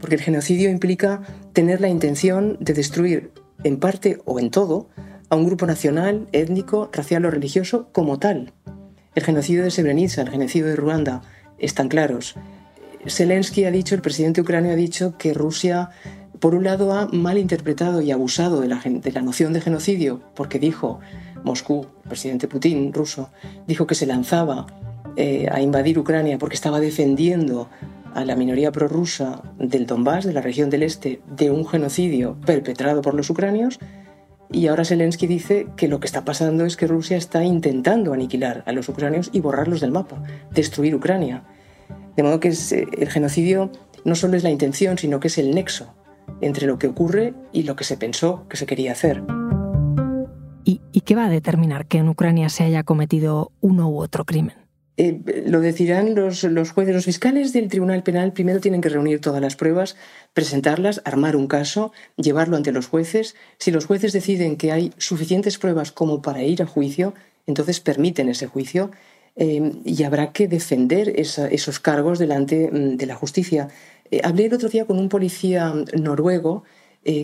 porque 0.00 0.16
el 0.16 0.20
genocidio 0.20 0.70
implica 0.70 1.22
tener 1.52 1.80
la 1.80 1.88
intención 1.88 2.56
de 2.60 2.74
destruir 2.74 3.32
en 3.64 3.78
parte 3.78 4.18
o 4.24 4.38
en 4.38 4.50
todo 4.50 4.88
a 5.28 5.36
un 5.36 5.46
grupo 5.46 5.66
nacional, 5.66 6.28
étnico, 6.32 6.90
racial 6.92 7.24
o 7.24 7.30
religioso 7.30 7.88
como 7.92 8.18
tal. 8.18 8.52
El 9.14 9.24
genocidio 9.24 9.64
de 9.64 9.70
Srebrenica, 9.70 10.22
el 10.22 10.30
genocidio 10.30 10.66
de 10.66 10.76
Ruanda, 10.76 11.22
están 11.58 11.88
claros. 11.88 12.36
Zelensky 13.06 13.64
ha 13.64 13.70
dicho, 13.70 13.94
el 13.94 14.02
presidente 14.02 14.40
ucranio 14.40 14.72
ha 14.72 14.76
dicho 14.76 15.16
que 15.16 15.32
Rusia, 15.32 15.90
por 16.40 16.54
un 16.54 16.64
lado, 16.64 16.92
ha 16.92 17.06
malinterpretado 17.06 18.02
y 18.02 18.10
abusado 18.10 18.60
de 18.60 18.68
la, 18.68 18.80
de 18.84 19.12
la 19.12 19.22
noción 19.22 19.52
de 19.52 19.60
genocidio, 19.60 20.20
porque 20.34 20.58
dijo, 20.58 21.00
Moscú, 21.44 21.86
el 22.02 22.08
presidente 22.08 22.48
Putin, 22.48 22.92
ruso, 22.92 23.30
dijo 23.66 23.86
que 23.86 23.94
se 23.94 24.06
lanzaba 24.06 24.66
eh, 25.16 25.48
a 25.50 25.62
invadir 25.62 25.98
Ucrania 25.98 26.36
porque 26.36 26.56
estaba 26.56 26.78
defendiendo 26.78 27.70
a 28.16 28.24
la 28.24 28.34
minoría 28.34 28.72
prorrusa 28.72 29.42
del 29.58 29.86
Donbass, 29.86 30.24
de 30.24 30.32
la 30.32 30.40
región 30.40 30.70
del 30.70 30.82
este, 30.82 31.20
de 31.36 31.50
un 31.50 31.66
genocidio 31.66 32.38
perpetrado 32.46 33.02
por 33.02 33.12
los 33.12 33.28
ucranios, 33.28 33.78
y 34.50 34.68
ahora 34.68 34.86
Zelensky 34.86 35.26
dice 35.26 35.66
que 35.76 35.86
lo 35.86 36.00
que 36.00 36.06
está 36.06 36.24
pasando 36.24 36.64
es 36.64 36.78
que 36.78 36.86
Rusia 36.86 37.18
está 37.18 37.44
intentando 37.44 38.14
aniquilar 38.14 38.62
a 38.66 38.72
los 38.72 38.88
ucranios 38.88 39.28
y 39.32 39.40
borrarlos 39.40 39.82
del 39.82 39.92
mapa, 39.92 40.22
destruir 40.50 40.94
Ucrania. 40.94 41.44
De 42.16 42.22
modo 42.22 42.40
que 42.40 42.48
eh, 42.48 42.86
el 42.96 43.10
genocidio 43.10 43.70
no 44.06 44.14
solo 44.14 44.36
es 44.38 44.42
la 44.42 44.50
intención, 44.50 44.96
sino 44.96 45.20
que 45.20 45.28
es 45.28 45.36
el 45.36 45.54
nexo 45.54 45.94
entre 46.40 46.66
lo 46.66 46.78
que 46.78 46.86
ocurre 46.86 47.34
y 47.52 47.64
lo 47.64 47.76
que 47.76 47.84
se 47.84 47.98
pensó 47.98 48.46
que 48.48 48.56
se 48.56 48.64
quería 48.64 48.92
hacer. 48.92 49.22
¿Y, 50.64 50.80
y 50.90 51.02
qué 51.02 51.14
va 51.14 51.26
a 51.26 51.30
determinar 51.30 51.86
que 51.86 51.98
en 51.98 52.08
Ucrania 52.08 52.48
se 52.48 52.64
haya 52.64 52.82
cometido 52.82 53.52
uno 53.60 53.90
u 53.90 53.98
otro 53.98 54.24
crimen? 54.24 54.65
Eh, 54.98 55.44
lo 55.46 55.60
decidirán 55.60 56.14
los, 56.14 56.40
jueces, 56.70 56.94
los 56.94 57.04
fiscales 57.04 57.52
del 57.52 57.68
Tribunal 57.68 58.02
Penal. 58.02 58.32
Primero 58.32 58.60
tienen 58.60 58.80
que 58.80 58.88
reunir 58.88 59.20
todas 59.20 59.42
las 59.42 59.56
pruebas, 59.56 59.96
presentarlas, 60.32 61.02
armar 61.04 61.36
un 61.36 61.48
caso, 61.48 61.92
llevarlo 62.16 62.56
ante 62.56 62.72
los 62.72 62.86
jueces. 62.86 63.36
Si 63.58 63.70
los 63.70 63.84
jueces 63.84 64.12
deciden 64.12 64.56
que 64.56 64.72
hay 64.72 64.92
suficientes 64.96 65.58
pruebas 65.58 65.92
como 65.92 66.22
para 66.22 66.42
ir 66.42 66.62
a 66.62 66.66
juicio, 66.66 67.12
entonces 67.46 67.80
permiten 67.80 68.30
ese 68.30 68.46
juicio 68.46 68.90
eh, 69.36 69.72
y 69.84 70.02
habrá 70.04 70.32
que 70.32 70.48
defender 70.48 71.12
esos 71.16 71.78
cargos 71.78 72.18
delante 72.18 72.70
mm, 72.72 72.96
de 72.96 73.06
la 73.06 73.16
justicia. 73.16 73.68
Eh, 74.10 74.22
hablé 74.24 74.46
el 74.46 74.54
otro 74.54 74.70
día 74.70 74.86
con 74.86 74.98
un 74.98 75.08
policía 75.08 75.74
noruego 75.98 76.64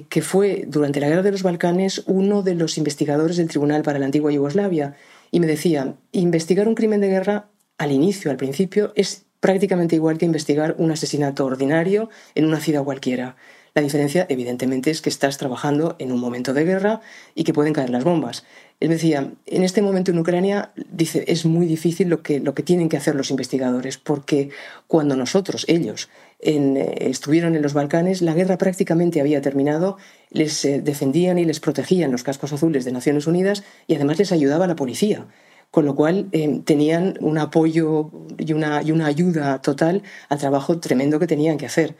que 0.09 0.23
fue 0.23 0.65
durante 0.69 1.01
la 1.01 1.09
Guerra 1.09 1.23
de 1.23 1.33
los 1.33 1.43
Balcanes 1.43 2.05
uno 2.07 2.45
de 2.45 2.55
los 2.55 2.79
investigadores 2.79 3.37
del 3.37 3.49
Tribunal 3.49 3.83
para 3.83 3.99
la 3.99 4.05
antigua 4.05 4.31
Yugoslavia 4.31 4.95
y 5.33 5.41
me 5.41 5.49
decía, 5.49 5.97
investigar 6.13 6.69
un 6.69 6.77
crimen 6.77 7.01
de 7.01 7.09
guerra 7.09 7.49
al 7.83 7.91
inicio, 7.91 8.31
al 8.31 8.37
principio, 8.37 8.93
es 8.95 9.25
prácticamente 9.41 9.97
igual 9.97 10.17
que 10.17 10.25
investigar 10.25 10.77
un 10.79 10.93
asesinato 10.93 11.45
ordinario 11.45 12.11
en 12.37 12.45
una 12.45 12.61
ciudad 12.61 12.85
cualquiera. 12.85 13.35
La 13.75 13.83
diferencia, 13.83 14.25
evidentemente, 14.29 14.93
es 14.93 15.01
que 15.01 15.09
estás 15.09 15.37
trabajando 15.37 15.97
en 15.99 16.13
un 16.13 16.21
momento 16.21 16.55
de 16.55 16.65
guerra 16.65 17.01
y 17.35 17.43
que 17.43 17.53
pueden 17.53 17.73
caer 17.73 17.91
las 17.91 18.05
bombas. 18.05 18.45
Él 18.79 18.91
decía, 18.91 19.33
en 19.47 19.65
este 19.65 19.83
momento 19.83 20.13
en 20.13 20.19
Ucrania, 20.21 20.71
dice, 20.93 21.25
es 21.27 21.45
muy 21.45 21.67
difícil 21.67 22.09
lo 22.09 22.23
que, 22.23 22.39
lo 22.39 22.55
que 22.55 22.63
tienen 22.63 22.89
que 22.89 22.97
hacer 22.97 23.17
los 23.17 23.31
investigadores, 23.31 23.99
porque 23.99 24.51
cuando 24.87 25.17
nosotros, 25.17 25.65
ellos, 25.67 26.09
eh, 26.39 26.95
estuvieron 27.01 27.57
en 27.57 27.63
los 27.63 27.73
Balcanes, 27.73 28.23
la 28.23 28.35
guerra 28.35 28.59
prácticamente 28.59 29.21
había 29.21 29.41
terminado, 29.41 29.97
les 30.31 30.65
eh, 30.65 30.81
defendían 30.81 31.39
y 31.39 31.45
les 31.45 31.59
protegían 31.59 32.13
los 32.13 32.23
cascos 32.23 32.53
azules 32.53 32.85
de 32.85 32.93
Naciones 32.93 33.27
Unidas 33.27 33.65
y 33.89 33.97
además 33.97 34.19
les 34.19 34.31
ayudaba 34.31 34.69
la 34.69 34.77
policía 34.77 35.27
con 35.73 35.87
lo 35.87 35.97
cual 35.97 36.29
eh, 36.33 36.61
tenían 36.67 37.15
un 37.21 37.39
apoyo 37.39 38.11
y 38.37 38.53
una, 38.53 38.77
ayuda 39.07 39.63
total 39.63 40.03
al 40.29 40.39
trabajo 40.39 40.79
tremendo 40.79 41.19
que 41.19 41.27
tenían 41.27 41.57
que 41.57 41.65
hacer. 41.65 41.97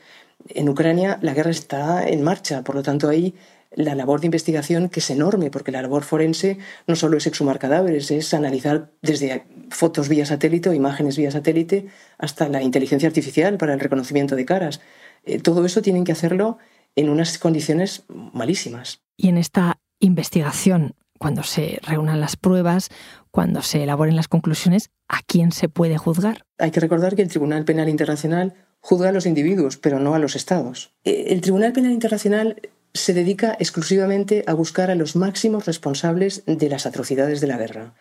En 0.49 0.69
Ucrania 0.69 1.19
la 1.23 1.33
guerra 1.33 1.51
está 1.51 2.07
en 2.07 2.23
marcha, 2.23 2.63
por 2.65 2.75
lo 2.75 2.83
tanto 2.83 3.09
ahí 3.09 3.35
la 3.75 3.95
labor 3.95 4.21
de 4.21 4.27
investigación 4.27 4.91
que 4.91 5.01
es 5.01 5.09
enorme, 5.09 5.51
porque 5.51 5.73
la 5.73 5.81
labor 5.81 6.03
forense 6.03 6.59
no 6.87 6.97
solo 6.97 7.17
es 7.17 7.27
exhumar 7.27 7.59
cadáveres, 7.59 8.11
es 8.11 8.35
analizar 8.35 8.93
desde 9.01 9.47
fotos 9.71 10.11
vía 10.11 10.27
satélite 10.27 10.69
o 10.69 10.75
imágenes 10.75 11.17
vía 11.17 11.31
satélite 11.31 11.87
hasta 12.19 12.51
la 12.51 12.63
inteligencia 12.63 13.09
artificial 13.09 13.57
para 13.57 13.73
el 13.73 13.81
reconocimiento 13.81 14.37
de 14.37 14.45
caras. 14.45 14.83
Eh, 15.25 15.39
todo 15.39 15.65
eso 15.65 15.81
tienen 15.81 16.05
que 16.05 16.13
hacerlo 16.13 16.59
en 16.95 17.09
unas 17.09 17.39
condiciones 17.39 18.05
malísimas. 18.35 19.01
Y 19.17 19.29
en 19.29 19.39
esta 19.39 19.81
investigación, 19.99 20.95
cuando 21.23 21.45
se 21.45 21.79
reúnan 21.83 22.21
las 22.21 22.37
pruebas, 22.37 22.89
cuando 23.31 23.63
se 23.63 23.85
elaboren 23.85 24.17
las 24.17 24.27
conclusiones, 24.27 24.91
¿a 25.07 25.21
quién 25.25 25.53
se 25.53 25.69
puede 25.69 25.97
juzgar? 25.97 26.45
Hay 26.59 26.73
que 26.73 26.81
recordar 26.81 27.15
que 27.15 27.23
el 27.23 27.29
Tribunal 27.29 27.65
Penal 27.65 27.89
Internacional 27.89 28.55
juzga 28.81 29.11
a 29.11 29.13
los 29.13 29.25
individuos, 29.25 29.77
pero 29.77 30.01
no 30.01 30.17
a 30.17 30.19
los 30.19 30.35
estados. 30.35 30.97
Eh, 31.05 31.27
el 31.29 31.41
Tribunal 31.41 31.73
Penal 31.73 31.93
Internacional 31.93 32.61
se 32.93 33.15
dedica 33.15 33.57
exclusivamente 33.61 34.43
a 34.49 34.55
buscar 34.55 34.91
a 34.91 34.97
los 34.97 35.15
máximos 35.15 35.65
responsables 35.65 36.43
de 36.47 36.69
las 36.69 36.87
atrocidades 36.87 37.41
de 37.41 37.47
la 37.47 37.57
guerra. 37.57 37.95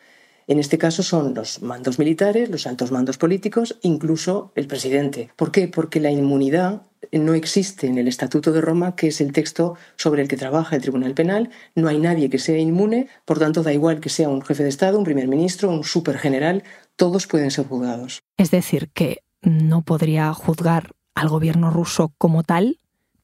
En 0.52 0.60
este 0.60 0.78
caso 0.78 1.02
son 1.02 1.34
los 1.34 1.62
mandos 1.62 1.98
militares, 1.98 2.50
los 2.50 2.68
altos 2.68 2.92
mandos 2.92 3.18
políticos, 3.18 3.80
incluso 3.84 4.52
el 4.56 4.68
presidente. 4.68 5.30
¿Por 5.38 5.50
qué? 5.50 5.70
Porque 5.70 6.02
la 6.02 6.12
inmunidad 6.12 6.82
no 7.14 7.36
existe 7.36 7.88
en 7.88 7.98
el 7.98 8.10
Estatuto 8.10 8.52
de 8.52 8.60
Roma, 8.60 8.98
que 8.98 9.08
es 9.08 9.22
el 9.22 9.32
texto 9.32 9.78
sobre 9.96 10.22
el 10.22 10.28
que 10.28 10.36
trabaja 10.36 10.76
el 10.76 10.82
Tribunal 10.82 11.14
Penal. 11.14 11.52
No 11.74 11.88
hay 11.88 12.00
nadie 12.00 12.30
que 12.30 12.38
sea 12.38 12.58
inmune, 12.58 13.08
por 13.24 13.40
tanto 13.40 13.64
da 13.64 13.72
igual 13.72 14.02
que 14.02 14.10
sea 14.10 14.28
un 14.28 14.42
jefe 14.42 14.64
de 14.64 14.68
Estado, 14.68 14.98
un 14.98 15.06
primer 15.06 15.30
ministro, 15.30 15.70
un 15.70 15.86
supergeneral, 15.86 16.66
todos 16.98 17.28
pueden 17.28 17.50
ser 17.50 17.68
juzgados. 17.68 18.20
Es 18.36 18.52
decir, 18.52 18.90
que 18.94 19.24
no 19.42 19.84
podría 19.84 20.34
juzgar 20.34 20.92
al 21.16 21.30
gobierno 21.30 21.70
ruso 21.70 22.14
como 22.18 22.44
tal, 22.44 22.78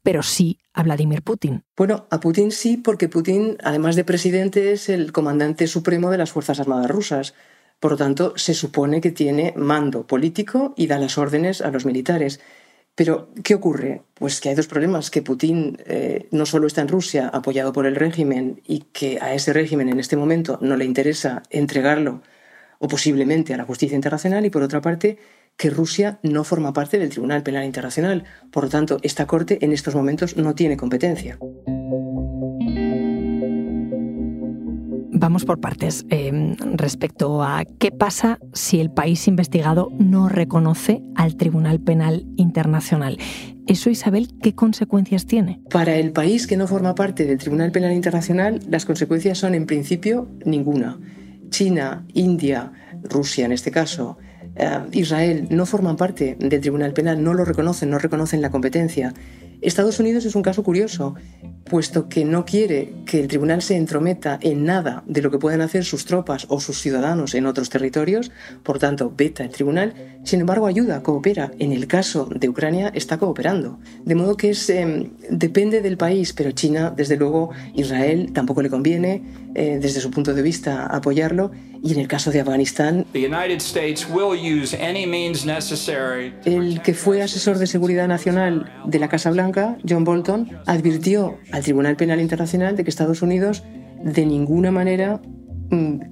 pero 0.07 0.23
sí 0.23 0.57
a 0.71 0.83
Vladimir 0.83 1.21
Putin. 1.21 1.65
Bueno, 1.75 2.07
a 2.09 2.21
Putin 2.21 2.53
sí, 2.53 2.77
porque 2.77 3.09
Putin, 3.09 3.57
además 3.61 3.97
de 3.97 4.05
presidente, 4.05 4.71
es 4.71 4.87
el 4.87 5.11
comandante 5.11 5.67
supremo 5.67 6.09
de 6.09 6.17
las 6.17 6.31
Fuerzas 6.31 6.61
Armadas 6.61 6.89
rusas. 6.89 7.33
Por 7.81 7.91
lo 7.91 7.97
tanto, 7.97 8.31
se 8.37 8.53
supone 8.53 9.01
que 9.01 9.11
tiene 9.11 9.53
mando 9.57 10.07
político 10.07 10.73
y 10.77 10.87
da 10.87 10.97
las 10.97 11.17
órdenes 11.17 11.59
a 11.59 11.71
los 11.71 11.85
militares. 11.85 12.39
Pero, 12.95 13.33
¿qué 13.43 13.55
ocurre? 13.55 14.03
Pues 14.13 14.39
que 14.39 14.47
hay 14.47 14.55
dos 14.55 14.67
problemas, 14.67 15.11
que 15.11 15.21
Putin 15.21 15.77
eh, 15.85 16.29
no 16.31 16.45
solo 16.45 16.67
está 16.67 16.79
en 16.79 16.87
Rusia 16.87 17.27
apoyado 17.27 17.73
por 17.73 17.85
el 17.85 17.97
régimen 17.97 18.61
y 18.65 18.85
que 18.93 19.19
a 19.19 19.33
ese 19.33 19.51
régimen 19.51 19.89
en 19.89 19.99
este 19.99 20.15
momento 20.15 20.57
no 20.61 20.77
le 20.77 20.85
interesa 20.85 21.43
entregarlo 21.49 22.21
o 22.79 22.87
posiblemente 22.87 23.53
a 23.53 23.57
la 23.57 23.65
justicia 23.65 23.97
internacional 23.97 24.45
y 24.45 24.49
por 24.49 24.63
otra 24.63 24.79
parte 24.79 25.17
que 25.57 25.71
Rusia 25.71 26.19
no 26.21 26.43
forma 26.43 26.71
parte 26.71 26.99
del 26.99 27.09
Tribunal 27.09 27.43
Penal 27.43 27.65
Internacional. 27.65 28.23
Por 28.51 28.65
lo 28.65 28.69
tanto, 28.69 28.99
esta 29.01 29.25
Corte 29.25 29.57
en 29.65 29.73
estos 29.73 29.95
momentos 29.95 30.37
no 30.37 30.53
tiene 30.55 30.77
competencia. 30.77 31.37
Vamos 35.19 35.45
por 35.45 35.59
partes. 35.59 36.05
Eh, 36.11 36.55
respecto 36.75 37.41
a 37.41 37.65
qué 37.79 37.91
pasa 37.91 38.37
si 38.53 38.79
el 38.79 38.91
país 38.91 39.27
investigado 39.27 39.89
no 39.97 40.29
reconoce 40.29 41.01
al 41.15 41.35
Tribunal 41.37 41.79
Penal 41.79 42.27
Internacional. 42.35 43.17
¿Eso, 43.65 43.89
Isabel, 43.89 44.29
qué 44.43 44.53
consecuencias 44.53 45.25
tiene? 45.25 45.59
Para 45.71 45.95
el 45.95 46.11
país 46.11 46.45
que 46.45 46.55
no 46.55 46.67
forma 46.67 46.93
parte 46.93 47.25
del 47.25 47.39
Tribunal 47.39 47.71
Penal 47.71 47.93
Internacional, 47.93 48.59
las 48.69 48.85
consecuencias 48.85 49.39
son, 49.39 49.55
en 49.55 49.65
principio, 49.65 50.29
ninguna. 50.45 50.99
China, 51.49 52.05
India, 52.13 52.71
Rusia 53.03 53.45
en 53.45 53.53
este 53.53 53.71
caso, 53.71 54.17
Israel 54.91 55.47
no 55.49 55.65
forman 55.65 55.97
parte 55.97 56.35
del 56.39 56.61
Tribunal 56.61 56.93
Penal, 56.93 57.23
no 57.23 57.33
lo 57.33 57.45
reconocen, 57.45 57.89
no 57.89 57.99
reconocen 57.99 58.41
la 58.41 58.51
competencia. 58.51 59.13
Estados 59.61 59.99
Unidos 59.99 60.25
es 60.25 60.35
un 60.35 60.43
caso 60.43 60.61
curioso 60.63 61.15
puesto 61.67 62.07
que 62.07 62.23
no 62.25 62.45
quiere 62.45 62.93
que 63.05 63.19
el 63.19 63.27
tribunal 63.27 63.61
se 63.61 63.75
entrometa 63.75 64.37
en 64.41 64.63
nada 64.63 65.03
de 65.07 65.21
lo 65.21 65.31
que 65.31 65.39
pueden 65.39 65.61
hacer 65.61 65.83
sus 65.83 66.05
tropas 66.05 66.45
o 66.49 66.59
sus 66.59 66.79
ciudadanos 66.79 67.35
en 67.35 67.45
otros 67.45 67.69
territorios, 67.69 68.31
por 68.63 68.79
tanto, 68.79 69.11
veta 69.15 69.43
el 69.43 69.49
tribunal, 69.49 69.93
sin 70.23 70.39
embargo 70.39 70.67
ayuda, 70.67 71.03
coopera. 71.03 71.51
En 71.59 71.71
el 71.71 71.87
caso 71.87 72.29
de 72.33 72.49
Ucrania 72.49 72.91
está 72.93 73.17
cooperando. 73.17 73.79
De 74.05 74.15
modo 74.15 74.37
que 74.37 74.51
es, 74.51 74.69
em, 74.69 75.09
depende 75.29 75.81
del 75.81 75.97
país, 75.97 76.33
pero 76.33 76.51
China, 76.51 76.93
desde 76.95 77.17
luego, 77.17 77.49
Israel 77.75 78.31
tampoco 78.33 78.61
le 78.61 78.69
conviene, 78.69 79.23
eh, 79.57 79.79
desde 79.81 80.01
su 80.01 80.11
punto 80.11 80.35
de 80.35 80.43
vista, 80.43 80.85
apoyarlo. 80.85 81.49
Y 81.83 81.91
en 81.93 81.99
el 81.99 82.07
caso 82.07 82.29
de 82.29 82.41
Afganistán, 82.41 83.07
el 86.45 86.81
que 86.83 86.93
fue 86.93 87.21
asesor 87.23 87.57
de 87.57 87.65
seguridad 87.65 88.07
nacional 88.07 88.71
de 88.85 88.99
la 88.99 89.09
Casa 89.09 89.31
Blanca, 89.31 89.77
John 89.87 90.03
Bolton, 90.03 90.49
advirtió 90.67 91.39
al 91.51 91.63
Tribunal 91.63 91.95
Penal 91.95 92.21
Internacional 92.21 92.75
de 92.75 92.83
que 92.83 92.91
Estados 92.91 93.23
Unidos 93.23 93.63
de 94.03 94.27
ninguna 94.27 94.69
manera 94.69 95.21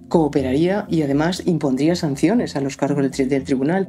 cooperaría 0.09 0.85
y 0.89 1.01
además 1.01 1.43
impondría 1.45 1.95
sanciones 1.95 2.55
a 2.55 2.61
los 2.61 2.77
cargos 2.77 3.11
del, 3.11 3.43
tribunal. 3.43 3.87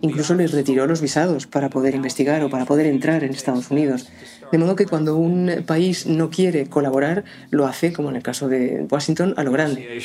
Incluso 0.00 0.34
les 0.34 0.52
retiró 0.52 0.86
los 0.86 1.00
visados 1.00 1.46
para 1.46 1.70
poder 1.70 1.94
investigar 1.94 2.42
o 2.42 2.50
para 2.50 2.64
poder 2.64 2.86
entrar 2.86 3.24
en 3.24 3.30
Estados 3.30 3.70
Unidos. 3.70 4.08
De 4.52 4.58
modo 4.58 4.76
que 4.76 4.86
cuando 4.86 5.16
un 5.16 5.64
país 5.66 6.06
no 6.06 6.30
quiere 6.30 6.66
colaborar, 6.66 7.24
lo 7.50 7.66
hace, 7.66 7.92
como 7.92 8.10
en 8.10 8.16
el 8.16 8.22
caso 8.22 8.48
de 8.48 8.86
Washington, 8.90 9.34
a 9.36 9.44
lo 9.44 9.52
grande. 9.52 10.00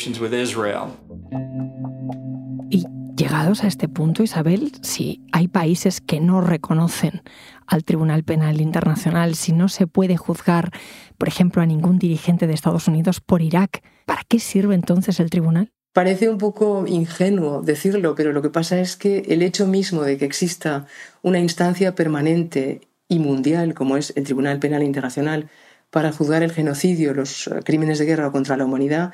Llegados 3.20 3.66
a 3.66 3.68
este 3.68 3.90
punto, 3.90 4.24
Isabel, 4.24 4.72
si 4.82 5.26
hay 5.34 5.50
países 5.50 6.00
que 6.00 6.22
no 6.22 6.40
reconocen 6.40 7.22
al 7.68 7.84
Tribunal 7.84 8.24
Penal 8.24 8.62
Internacional, 8.62 9.36
si 9.36 9.52
no 9.52 9.68
se 9.68 9.88
puede 9.88 10.16
juzgar, 10.16 10.72
por 11.18 11.28
ejemplo, 11.28 11.62
a 11.62 11.66
ningún 11.66 12.00
dirigente 12.00 12.48
de 12.48 12.54
Estados 12.54 12.88
Unidos 12.88 13.20
por 13.20 13.42
Irak, 13.42 13.84
¿para 14.06 14.22
qué 14.26 14.40
sirve 14.40 14.74
entonces 14.74 15.20
el 15.20 15.30
tribunal? 15.30 15.74
Parece 15.92 16.30
un 16.30 16.38
poco 16.38 16.86
ingenuo 16.88 17.62
decirlo, 17.62 18.16
pero 18.16 18.32
lo 18.32 18.42
que 18.42 18.52
pasa 18.52 18.80
es 18.80 18.96
que 18.96 19.26
el 19.28 19.42
hecho 19.42 19.68
mismo 19.68 20.04
de 20.04 20.18
que 20.18 20.24
exista 20.24 20.86
una 21.22 21.40
instancia 21.40 21.96
permanente 21.96 22.88
y 23.10 23.20
mundial 23.20 23.74
como 23.74 23.98
es 23.98 24.14
el 24.16 24.24
Tribunal 24.24 24.60
Penal 24.60 24.82
Internacional 24.82 25.50
para 25.90 26.14
juzgar 26.14 26.42
el 26.42 26.54
genocidio, 26.54 27.14
los 27.14 27.50
crímenes 27.66 28.00
de 28.00 28.06
guerra 28.06 28.32
contra 28.32 28.56
la 28.56 28.64
humanidad, 28.64 29.12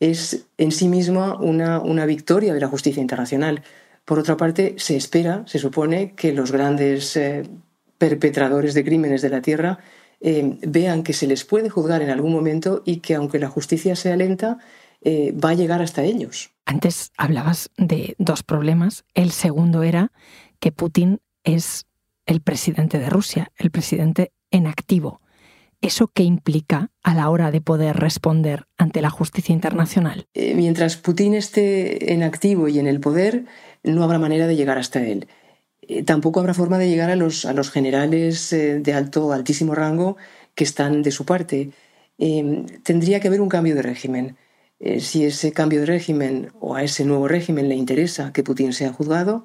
es 0.00 0.46
en 0.58 0.72
sí 0.72 0.88
misma 0.88 1.36
una, 1.40 1.80
una 1.80 2.06
victoria 2.06 2.54
de 2.54 2.60
la 2.60 2.68
justicia 2.68 3.00
internacional. 3.00 3.62
Por 4.04 4.18
otra 4.18 4.36
parte, 4.36 4.74
se 4.78 4.96
espera, 4.96 5.44
se 5.46 5.58
supone, 5.58 6.14
que 6.14 6.32
los 6.32 6.52
grandes 6.52 7.16
eh, 7.16 7.42
perpetradores 7.98 8.74
de 8.74 8.84
crímenes 8.84 9.22
de 9.22 9.28
la 9.28 9.42
Tierra 9.42 9.78
eh, 10.20 10.58
vean 10.62 11.02
que 11.02 11.12
se 11.12 11.26
les 11.26 11.44
puede 11.44 11.68
juzgar 11.68 12.02
en 12.02 12.10
algún 12.10 12.32
momento 12.32 12.82
y 12.84 12.98
que 12.98 13.14
aunque 13.14 13.38
la 13.38 13.48
justicia 13.48 13.96
sea 13.96 14.16
lenta, 14.16 14.58
eh, 15.00 15.32
va 15.32 15.50
a 15.50 15.54
llegar 15.54 15.82
hasta 15.82 16.02
ellos. 16.02 16.50
Antes 16.64 17.12
hablabas 17.16 17.70
de 17.76 18.14
dos 18.18 18.42
problemas. 18.42 19.04
El 19.14 19.30
segundo 19.30 19.82
era 19.82 20.12
que 20.60 20.72
Putin 20.72 21.20
es 21.44 21.86
el 22.26 22.40
presidente 22.40 22.98
de 22.98 23.08
Rusia, 23.08 23.52
el 23.56 23.70
presidente 23.70 24.32
en 24.50 24.66
activo. 24.66 25.20
¿Eso 25.80 26.10
qué 26.12 26.24
implica 26.24 26.90
a 27.04 27.14
la 27.14 27.30
hora 27.30 27.52
de 27.52 27.60
poder 27.60 27.96
responder 27.96 28.66
ante 28.78 29.00
la 29.00 29.10
justicia 29.10 29.52
internacional? 29.52 30.26
Eh, 30.34 30.54
mientras 30.54 30.96
Putin 30.96 31.34
esté 31.34 32.12
en 32.12 32.24
activo 32.24 32.68
y 32.68 32.80
en 32.80 32.88
el 32.88 32.98
poder, 32.98 33.44
no 33.84 34.02
habrá 34.02 34.18
manera 34.18 34.48
de 34.48 34.56
llegar 34.56 34.78
hasta 34.78 35.00
él. 35.00 35.28
Eh, 35.82 36.02
tampoco 36.02 36.40
habrá 36.40 36.52
forma 36.52 36.78
de 36.78 36.88
llegar 36.88 37.10
a 37.10 37.16
los, 37.16 37.44
a 37.44 37.52
los 37.52 37.70
generales 37.70 38.52
eh, 38.52 38.80
de 38.80 38.92
alto, 38.92 39.32
altísimo 39.32 39.74
rango 39.74 40.16
que 40.56 40.64
están 40.64 41.02
de 41.02 41.12
su 41.12 41.24
parte. 41.24 41.70
tendría 42.82 43.20
que 43.20 43.28
haber 43.28 43.40
un 43.40 43.48
cambio 43.48 43.76
de 43.76 43.82
régimen. 43.82 44.36
si 45.00 45.24
ese 45.24 45.52
cambio 45.52 45.80
de 45.80 45.86
régimen 45.86 46.50
o 46.60 46.74
a 46.74 46.82
ese 46.82 47.04
nuevo 47.04 47.28
régimen 47.28 47.68
le 47.68 47.76
interesa 47.76 48.32
que 48.32 48.42
Putin 48.42 48.72
sea 48.72 48.92
juzgado, 48.92 49.44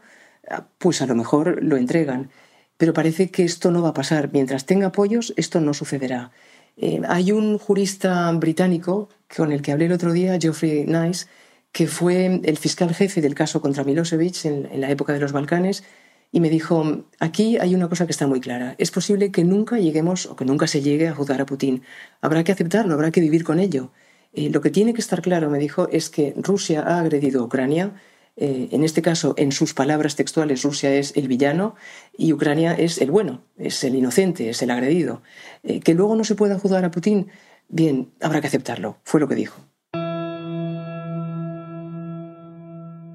ah, 0.50 0.68
pues 0.80 1.02
a 1.02 1.06
lo 1.06 1.16
mejor 1.16 1.63
lo 1.63 1.78
entregan 1.78 2.32
pero 2.77 2.94
parece 2.94 3.30
que 3.30 3.44
esto 3.44 3.72
no 3.72 3.82
va 3.82 3.89
a 3.89 3.94
pasar. 3.94 4.30
Mientras 4.34 4.65
tenga 4.65 4.88
apoyos, 4.88 5.34
esto 5.38 5.60
no 5.60 5.74
sucederá. 5.74 6.32
Eh, 6.77 7.01
hay 7.08 7.32
un 7.32 7.58
jurista 7.58 8.32
británico 8.32 9.10
con 9.36 9.51
el 9.51 9.62
que 9.62 9.72
hablé 9.72 9.86
el 9.86 9.92
otro 9.92 10.12
día, 10.12 10.38
Geoffrey 10.39 10.86
Nice, 10.86 11.27
que 11.72 11.88
fue 11.88 12.42
el 12.44 12.58
fiscal 12.58 12.94
jefe 12.94 13.22
del 13.22 13.36
caso 13.36 13.62
contra 13.62 13.84
Milosevic 13.84 14.46
en, 14.46 14.70
la 14.80 14.89
época 14.89 15.13
de 15.13 15.20
los 15.20 15.32
Balcanes, 15.32 15.84
y 16.32 16.39
me 16.39 16.50
dijo, 16.50 17.06
aquí 17.20 17.58
hay 17.60 17.75
una 17.75 17.89
cosa 17.89 18.06
que 18.06 18.12
está 18.12 18.25
muy 18.25 18.39
clara. 18.42 18.75
Es 18.80 18.89
posible 18.89 19.32
que 19.32 19.44
nunca 19.44 19.77
lleguemos 19.77 20.25
o 20.25 20.36
que 20.36 20.46
nunca 20.46 20.65
se 20.65 20.82
llegue 20.82 21.08
a 21.08 21.13
juzgar 21.13 21.42
a 21.42 21.46
Putin. 21.46 21.84
Habrá 22.22 22.44
que 22.44 22.51
aceptarlo, 22.51 22.96
habrá 22.96 23.12
que 23.12 23.22
vivir 23.22 23.44
con 23.44 23.60
ello. 23.60 23.92
Eh, 24.34 24.50
lo 24.50 24.62
que 24.62 24.72
tiene 24.72 24.96
que 24.96 25.01
estar 25.01 25.22
claro, 25.22 25.50
me 25.51 25.60
dijo, 25.60 25.88
es 25.89 26.10
que 26.10 26.34
Rusia 26.38 26.82
ha 26.82 27.00
agredido 27.00 27.42
a 27.42 27.46
Ucrania, 27.46 27.94
eh, 28.36 28.70
en 28.72 28.84
este 28.84 29.02
caso, 29.02 29.36
en 29.38 29.52
sus 29.52 29.74
palabras 29.74 30.16
textuales, 30.16 30.63
Rusia 30.63 30.94
es 30.94 31.16
el 31.16 31.28
villano 31.28 31.75
y 32.18 32.34
Ucrania 32.34 32.74
es 32.74 33.00
el 33.00 33.12
bueno, 33.12 33.44
es 33.58 33.84
el 33.84 33.96
inocente, 33.96 34.50
es 34.50 34.62
el 34.63 34.72
agredido. 34.72 35.22
Eh, 35.62 35.82
que 35.82 35.94
luego 35.94 36.16
no 36.16 36.24
se 36.24 36.36
pueda 36.36 36.58
juzgar 36.58 36.84
a 36.84 36.92
Putin, 36.92 37.28
bien, 37.70 38.12
habrá 38.22 38.42
que 38.42 38.48
aceptarlo, 38.48 38.98
fue 39.04 39.20
lo 39.20 39.28
que 39.28 39.36
dijo. 39.36 39.62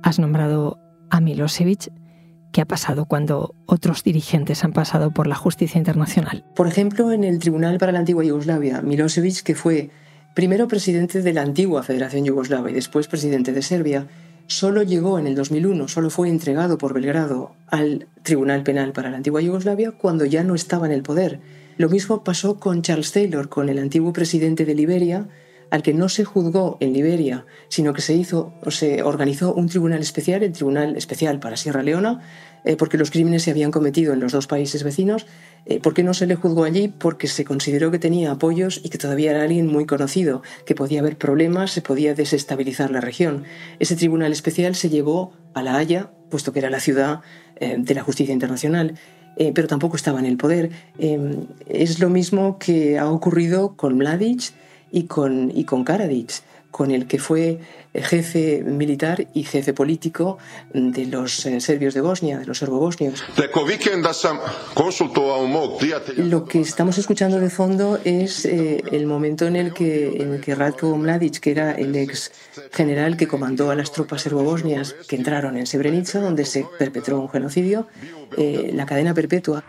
Has 0.03 0.19
nombrado 0.19 0.79
a 1.11 1.21
Milosevic. 1.21 1.93
¿Qué 2.53 2.63
ha 2.63 2.67
pasado 2.67 3.05
cuando 3.05 3.55
otros 3.67 4.03
dirigentes 4.03 4.65
han 4.65 4.73
pasado 4.73 5.11
por 5.11 5.27
la 5.27 5.35
justicia 5.35 5.77
internacional? 5.77 6.47
Por 6.57 6.67
ejemplo, 6.67 7.13
en 7.13 7.25
el 7.25 7.39
Tribunal 7.41 7.79
para 7.79 7.93
la 7.93 7.99
Antigua 7.99 8.25
Yugoslavia, 8.25 8.81
Milosevic, 8.81 9.43
que 9.43 9.55
fue 9.55 9.91
primero 10.35 10.67
presidente 10.67 11.21
de 11.21 11.33
la 11.35 11.43
antigua 11.43 11.83
Federación 11.83 12.25
Yugoslava 12.25 12.71
y 12.71 12.75
después 12.75 13.07
presidente 13.07 13.53
de 13.53 13.61
Serbia, 13.61 14.07
solo 14.49 14.83
llegó 14.83 15.19
en 15.19 15.27
el 15.27 15.35
2001, 15.35 15.89
solo 15.89 16.11
fue 16.11 16.29
entregado 16.29 16.79
por 16.79 16.95
Belgrado 16.95 17.53
al 17.69 18.09
Tribunal 18.23 18.63
Penal 18.63 18.93
para 18.93 19.11
la 19.11 19.19
antigua 19.19 19.43
Yugoslavia 19.43 19.93
cuando 19.93 20.25
ya 20.25 20.43
no 20.43 20.55
estaba 20.55 20.87
en 20.87 20.93
el 20.93 21.03
poder. 21.03 21.41
Lo 21.77 21.89
mismo 21.89 22.25
pasó 22.25 22.59
con 22.59 22.83
Charles 22.83 23.13
Taylor, 23.13 23.51
con 23.51 23.69
el 23.69 23.79
antiguo 23.79 24.13
presidente 24.13 24.65
de 24.65 24.75
Liberia, 24.75 25.29
al 25.71 25.83
que 25.83 25.93
no 25.93 26.09
se 26.09 26.25
juzgó 26.25 26.79
en 26.81 26.95
Liberia, 26.95 27.45
sino 27.69 27.93
que 27.93 28.01
se 28.01 28.15
hizo 28.15 28.55
o 28.65 28.71
se 28.71 29.03
organizó 29.03 29.53
un 29.53 29.69
tribunal 29.69 30.01
especial, 30.01 30.43
el 30.43 30.53
Tribunal 30.53 30.97
Especial 30.97 31.41
para 31.41 31.59
Sierra 31.59 31.83
Leona, 31.83 32.23
eh, 32.65 32.77
porque 32.77 32.99
los 32.99 33.11
crímenes 33.11 33.43
se 33.43 33.51
habían 33.51 33.71
cometido 33.71 34.13
en 34.13 34.21
los 34.21 34.33
dos 34.33 34.47
países 34.47 34.83
vecinos. 34.83 35.27
Eh, 35.67 35.81
¿Por 35.81 35.95
qué 35.95 36.03
no 36.03 36.15
se 36.15 36.27
le 36.27 36.35
juzgó 36.35 36.65
allí? 36.65 36.89
Porque 36.89 37.27
se 37.27 37.45
consideró 37.45 37.91
que 37.91 37.99
tenía 37.99 38.31
apoyos 38.31 38.81
y 38.83 38.89
que 38.89 38.99
todavía 38.99 39.31
era 39.33 39.43
alguien 39.43 39.67
muy 39.67 39.87
conocido, 39.87 40.43
que 40.67 40.75
podía 40.75 41.01
haber 41.01 41.17
problemas, 41.17 41.71
se 41.71 41.83
podía 41.83 42.15
desestabilizar 42.15 42.91
la 42.91 43.01
región. 43.01 43.45
Ese 43.79 43.97
tribunal 43.97 44.33
especial 44.33 44.75
se 44.75 44.91
llevó 44.91 45.33
a 45.55 45.63
La 45.63 45.77
Haya, 45.77 46.11
puesto 46.31 46.53
que 46.53 46.59
era 46.61 46.71
la 46.71 46.81
ciudad 46.81 47.21
eh, 47.57 47.77
de 47.79 47.95
la 47.95 48.03
justicia 48.03 48.33
internacional. 48.33 48.95
pero 49.55 49.69
tampoco 49.69 49.95
estaba 49.95 50.19
en 50.19 50.27
el 50.27 50.37
poder. 50.37 50.71
es 50.99 52.01
lo 52.01 52.11
mismo 52.11 52.59
que 52.59 52.99
ha 52.99 53.09
ocurrido 53.09 53.77
con 53.77 53.97
Mladic 53.97 54.53
y 54.91 55.05
con, 55.05 55.53
y 55.55 55.63
con 55.63 55.85
Karadzic 55.85 56.43
con 56.71 56.91
el 56.91 57.07
que 57.07 57.19
fue 57.19 57.61
jefe 57.95 58.63
militar 58.65 59.27
y 59.35 59.43
jefe 59.43 59.73
político 59.73 60.39
de 60.73 61.07
los 61.07 61.47
eh, 61.47 61.61
serbios 61.61 61.95
de 61.95 62.01
Bosnia, 62.01 62.39
de 62.39 62.47
los 62.47 62.59
serbobosnios. 62.59 63.25
Lo 66.17 66.45
que 66.45 66.61
estamos 66.61 66.99
escuchando 66.99 67.41
de 67.41 67.51
fondo 67.51 67.99
es 68.05 68.45
eh, 68.45 68.83
el 68.93 69.07
momento 69.07 69.47
en 69.47 69.57
el 69.57 69.73
que, 69.73 70.23
en 70.23 70.35
el 70.35 70.41
que 70.41 70.55
Ratko 70.55 70.97
Mladic, 70.97 71.41
que 71.41 71.51
era 71.51 71.73
el 71.73 71.97
ex 71.97 72.31
general 72.73 73.17
que 73.17 73.27
comandó 73.27 73.71
a 73.71 73.75
las 73.75 73.91
tropas 73.93 74.23
serbobosnias 74.23 74.95
que 75.09 75.17
entraron 75.17 75.57
en 75.57 75.67
Srebrenica, 75.67 76.21
donde 76.21 76.45
se 76.45 76.67
perpetró 76.79 77.19
un 77.21 77.29
genocidio, 77.29 77.89
eh, 78.37 78.71
la 78.75 78.87
cadena 78.87 79.15
perpetua. 79.15 79.65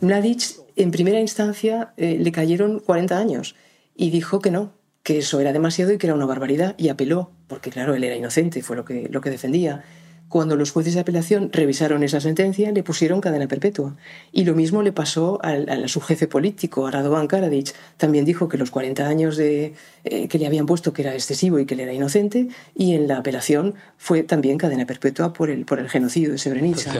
Mladic, 0.00 0.42
en 0.76 0.90
primera 0.90 1.20
instancia, 1.20 1.92
le 1.96 2.32
cayeron 2.32 2.80
40 2.80 3.18
años 3.18 3.56
y 3.96 4.10
dijo 4.10 4.40
que 4.40 4.50
no, 4.50 4.72
que 5.02 5.18
eso 5.18 5.40
era 5.40 5.52
demasiado 5.52 5.92
y 5.92 5.98
que 5.98 6.06
era 6.06 6.14
una 6.14 6.26
barbaridad 6.26 6.74
y 6.78 6.88
apeló, 6.88 7.30
porque 7.48 7.70
claro, 7.70 7.94
él 7.94 8.04
era 8.04 8.16
inocente, 8.16 8.62
fue 8.62 8.76
lo 8.76 8.84
que, 8.84 9.08
lo 9.10 9.20
que 9.20 9.30
defendía. 9.30 9.84
Cuando 10.30 10.54
los 10.54 10.70
jueces 10.70 10.94
de 10.94 11.00
apelación 11.00 11.50
revisaron 11.52 12.04
esa 12.04 12.20
sentencia, 12.20 12.70
le 12.70 12.84
pusieron 12.84 13.20
cadena 13.20 13.48
perpetua. 13.48 13.96
Y 14.30 14.44
lo 14.44 14.54
mismo 14.54 14.80
le 14.80 14.92
pasó 14.92 15.40
al, 15.42 15.68
a 15.68 15.88
su 15.88 16.00
jefe 16.00 16.28
político, 16.28 16.86
a 16.86 16.92
Radovan 16.92 17.26
Karadzic. 17.26 17.74
También 17.96 18.24
dijo 18.24 18.48
que 18.48 18.56
los 18.56 18.70
40 18.70 19.08
años 19.08 19.36
de, 19.36 19.74
eh, 20.04 20.28
que 20.28 20.38
le 20.38 20.46
habían 20.46 20.66
puesto 20.66 20.92
que 20.92 21.02
era 21.02 21.14
excesivo 21.14 21.58
y 21.58 21.66
que 21.66 21.74
él 21.74 21.80
era 21.80 21.92
inocente. 21.92 22.46
Y 22.76 22.94
en 22.94 23.08
la 23.08 23.16
apelación 23.16 23.74
fue 23.98 24.22
también 24.22 24.56
cadena 24.56 24.86
perpetua 24.86 25.32
por 25.32 25.50
el, 25.50 25.64
por 25.64 25.80
el 25.80 25.88
genocidio 25.88 26.30
de 26.30 26.38
Srebrenica. 26.38 26.92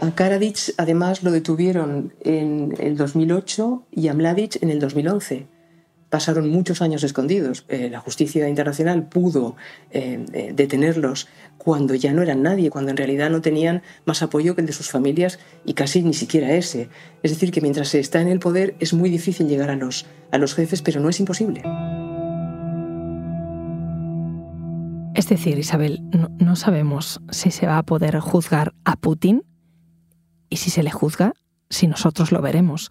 A 0.00 0.14
Karadzic 0.14 0.74
además 0.76 1.24
lo 1.24 1.32
detuvieron 1.32 2.12
en 2.22 2.76
el 2.78 2.96
2008 2.96 3.82
y 3.90 4.06
a 4.06 4.14
Mladic 4.14 4.62
en 4.62 4.70
el 4.70 4.78
2011 4.78 5.59
pasaron 6.10 6.50
muchos 6.50 6.82
años 6.82 7.02
escondidos. 7.04 7.64
Eh, 7.68 7.88
la 7.88 8.00
justicia 8.00 8.48
internacional 8.48 9.08
pudo 9.08 9.56
eh, 9.90 10.26
eh, 10.32 10.52
detenerlos 10.54 11.28
cuando 11.56 11.94
ya 11.94 12.12
no 12.12 12.22
eran 12.22 12.42
nadie, 12.42 12.68
cuando 12.68 12.90
en 12.90 12.96
realidad 12.96 13.30
no 13.30 13.40
tenían 13.40 13.82
más 14.04 14.22
apoyo 14.22 14.54
que 14.54 14.60
el 14.60 14.66
de 14.66 14.72
sus 14.72 14.90
familias 14.90 15.38
y 15.64 15.74
casi 15.74 16.02
ni 16.02 16.12
siquiera 16.12 16.52
ese. 16.52 16.90
Es 17.22 17.30
decir, 17.30 17.52
que 17.52 17.60
mientras 17.60 17.88
se 17.88 18.00
está 18.00 18.20
en 18.20 18.28
el 18.28 18.40
poder 18.40 18.74
es 18.80 18.92
muy 18.92 19.08
difícil 19.08 19.48
llegar 19.48 19.70
a 19.70 19.76
los, 19.76 20.06
a 20.32 20.38
los 20.38 20.54
jefes, 20.54 20.82
pero 20.82 21.00
no 21.00 21.08
es 21.08 21.20
imposible. 21.20 21.62
Es 25.14 25.28
decir, 25.28 25.58
Isabel, 25.58 26.00
no, 26.38 26.56
sabemos 26.56 27.20
si 27.30 27.50
se 27.50 27.66
va 27.66 27.78
a 27.78 27.82
poder 27.82 28.18
juzgar 28.20 28.74
a 28.84 28.96
Putin 28.96 29.42
y 30.48 30.56
si 30.56 30.70
se 30.70 30.82
le 30.82 30.90
juzga, 30.90 31.34
si 31.68 31.86
nosotros 31.86 32.32
lo 32.32 32.40
veremos. 32.40 32.90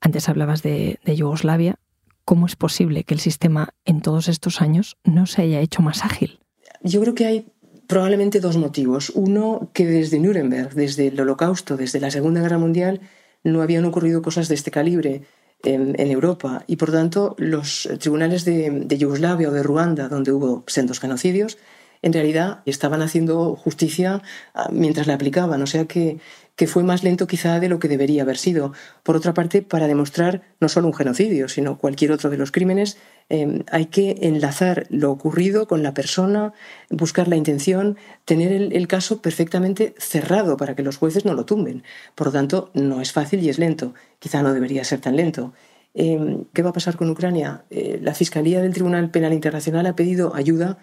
Antes 0.00 0.28
hablabas 0.28 0.62
de 0.62 0.98
Yugoslavia, 1.04 1.78
¿Cómo 2.26 2.46
es 2.46 2.56
posible 2.56 3.04
que 3.04 3.14
el 3.14 3.20
sistema 3.20 3.68
en 3.84 4.02
todos 4.02 4.26
estos 4.26 4.60
años 4.60 4.96
no 5.04 5.26
se 5.26 5.42
haya 5.42 5.60
hecho 5.60 5.80
más 5.80 6.04
ágil? 6.04 6.40
Yo 6.82 7.00
creo 7.00 7.14
que 7.14 7.24
hay 7.24 7.46
probablemente 7.86 8.40
dos 8.40 8.56
motivos. 8.56 9.12
Uno, 9.14 9.70
que 9.72 9.86
desde 9.86 10.18
Nuremberg, 10.18 10.74
desde 10.74 11.06
el 11.06 11.20
Holocausto, 11.20 11.76
desde 11.76 12.00
la 12.00 12.10
Segunda 12.10 12.40
Guerra 12.40 12.58
Mundial, 12.58 13.00
no 13.44 13.62
habían 13.62 13.84
ocurrido 13.84 14.22
cosas 14.22 14.48
de 14.48 14.56
este 14.56 14.72
calibre 14.72 15.22
en, 15.62 15.94
Europa 16.10 16.64
y 16.66 16.76
por 16.76 16.90
tanto 16.90 17.36
los 17.38 17.88
tribunales 18.00 18.44
de, 18.44 18.70
de, 18.70 18.98
Yugoslavia 18.98 19.48
o 19.48 19.52
de 19.52 19.62
Ruanda, 19.62 20.08
donde 20.08 20.32
hubo 20.32 20.64
sendos 20.66 20.98
genocidios, 20.98 21.58
en 22.02 22.12
realidad 22.12 22.60
estaban 22.66 23.02
haciendo 23.02 23.54
justicia 23.54 24.20
ah, 24.52 24.68
mientras 24.72 25.06
la 25.06 25.14
aplicaban. 25.14 25.62
O 25.62 25.66
sea 25.66 25.86
que 25.86 26.18
que 26.56 26.66
fue 26.66 26.82
más 26.82 27.04
lento 27.04 27.26
quizá 27.26 27.60
de 27.60 27.68
lo 27.68 27.78
que 27.78 27.86
debería 27.86 28.22
haber 28.22 28.38
sido. 28.38 28.72
Por 29.02 29.14
otra 29.14 29.34
parte, 29.34 29.60
para 29.60 29.86
demostrar 29.86 30.42
no 30.58 30.68
solo 30.68 30.88
un 30.88 30.94
genocidio, 30.94 31.48
sino 31.48 31.78
cualquier 31.78 32.12
otro 32.12 32.30
de 32.30 32.38
los 32.38 32.50
crímenes, 32.50 32.96
em, 33.28 33.62
hay 33.70 33.86
que 33.86 34.16
enlazar 34.22 34.86
lo 34.88 35.10
ocurrido 35.12 35.68
con 35.68 35.82
la 35.82 35.92
persona, 35.92 36.54
buscar 36.90 37.28
la 37.28 37.36
intención, 37.36 37.98
tener 38.24 38.52
el, 38.52 38.88
caso 38.88 39.20
perfectamente 39.20 39.94
cerrado 39.98 40.56
para 40.56 40.74
que 40.74 40.82
los 40.82 40.96
jueces 40.96 41.24
no 41.24 41.34
lo 41.34 41.44
tumben. 41.44 41.82
Por 42.14 42.28
lo 42.28 42.32
tanto, 42.32 42.70
no 42.72 43.00
es 43.02 43.12
fácil 43.12 43.42
y 43.42 43.50
es 43.50 43.58
lento. 43.58 43.94
Quizá 44.18 44.42
no 44.42 44.54
debería 44.54 44.84
ser 44.84 45.00
tan 45.00 45.16
lento. 45.16 45.52
Em, 45.94 46.44
¿Qué 46.54 46.62
va 46.62 46.70
a 46.70 46.72
pasar 46.72 46.96
con 46.96 47.10
Ucrania? 47.10 47.64
Eh, 47.70 47.98
la 48.02 48.14
Fiscalía 48.14 48.62
del 48.62 48.72
Tribunal 48.72 49.10
Penal 49.10 49.32
Internacional 49.32 49.86
ha 49.86 49.96
pedido 49.96 50.34
ayuda 50.34 50.78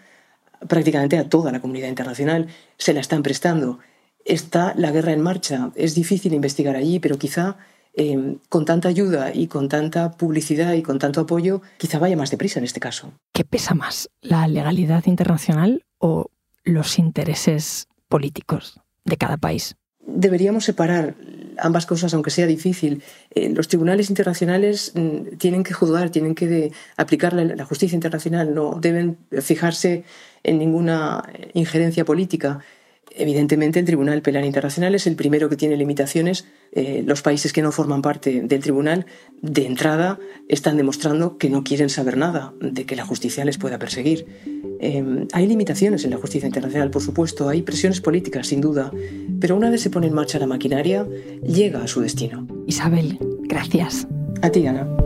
prácticamente 0.67 1.17
a 1.17 1.29
toda 1.29 1.51
la 1.51 1.61
comunidad 1.61 1.87
internacional. 1.89 2.47
Se 2.77 2.93
la 2.93 2.99
están 2.99 3.23
prestando 3.23 3.79
está 4.25 4.73
la 4.75 4.91
guerra 4.91 5.13
en 5.13 5.21
marcha. 5.21 5.71
Es 5.75 5.95
difícil 5.95 6.33
investigar 6.33 6.75
allí, 6.75 6.99
pero 6.99 7.17
quizá 7.17 7.57
eh, 7.95 8.37
con 8.49 8.65
tanta 8.65 8.89
ayuda 8.89 9.33
y 9.33 9.47
con 9.47 9.69
tanta 9.69 10.11
publicidad 10.11 10.73
y 10.73 10.81
con 10.81 10.97
tanto 10.97 11.21
apoyo, 11.21 11.61
quizá 11.77 11.99
vaya 11.99 12.17
más 12.17 12.31
deprisa 12.31 12.59
en 12.59 12.65
este 12.65 12.79
caso. 12.79 13.13
¿Qué 13.33 13.43
pesa 13.43 13.75
más, 13.75 14.09
la 14.21 14.47
legalidad 14.47 15.03
internacional 15.05 15.83
o 15.99 16.31
los 16.63 16.97
intereses 16.97 17.87
políticos 18.07 18.79
de 19.05 19.17
cada 19.17 19.37
país? 19.37 19.75
Deberíamos 20.05 20.65
separar 20.65 21.15
ambas 21.59 21.85
cosas, 21.85 22.13
aunque 22.15 22.31
sea 22.31 22.47
difícil. 22.47 23.03
Eh, 23.29 23.49
los 23.49 23.67
tribunales 23.67 24.09
internacionales 24.09 24.91
mm, 24.95 25.37
tienen 25.37 25.63
que 25.63 25.73
juzgar, 25.73 26.09
tienen 26.09 26.33
que 26.33 26.71
aplicar 26.97 27.33
la 27.33 27.65
justicia 27.65 27.95
internacional, 27.95 28.55
no 28.55 28.79
deben 28.81 29.17
fijarse 29.41 30.03
en 30.43 30.57
ninguna 30.57 31.23
injerencia 31.53 32.05
política. 32.05 32.59
Evidentemente, 33.15 33.79
el 33.79 33.85
Tribunal 33.85 34.21
Penal 34.21 34.45
Internacional 34.45 34.95
es 34.95 35.05
el 35.05 35.15
primero 35.15 35.49
que 35.49 35.55
tiene 35.55 35.77
limitaciones. 35.77 36.45
Eh, 36.71 37.03
los 37.05 37.21
países 37.21 37.53
que 37.53 37.61
no 37.61 37.71
forman 37.71 38.01
parte 38.01 38.41
del 38.41 38.61
tribunal, 38.61 39.05
de 39.41 39.67
entrada, 39.67 40.19
están 40.47 40.77
demostrando 40.77 41.37
que 41.37 41.49
no 41.49 41.63
quieren 41.63 41.89
saber 41.89 42.17
nada 42.17 42.53
de 42.59 42.85
que 42.85 42.95
la 42.95 43.05
justicia 43.05 43.45
les 43.45 43.57
pueda 43.57 43.77
perseguir. 43.77 44.25
Eh, 44.79 45.27
hay 45.31 45.47
limitaciones 45.47 46.03
en 46.05 46.11
la 46.11 46.17
justicia 46.17 46.47
internacional, 46.47 46.89
por 46.89 47.01
supuesto, 47.01 47.49
hay 47.49 47.61
presiones 47.61 48.01
políticas, 48.01 48.47
sin 48.47 48.61
duda, 48.61 48.91
pero 49.39 49.55
una 49.55 49.69
vez 49.69 49.81
se 49.81 49.89
pone 49.89 50.07
en 50.07 50.13
marcha 50.13 50.39
la 50.39 50.47
maquinaria, 50.47 51.07
llega 51.45 51.83
a 51.83 51.87
su 51.87 52.01
destino. 52.01 52.47
Isabel, 52.67 53.19
gracias. 53.43 54.07
A 54.41 54.49
ti, 54.49 54.65
Ana. 54.65 55.02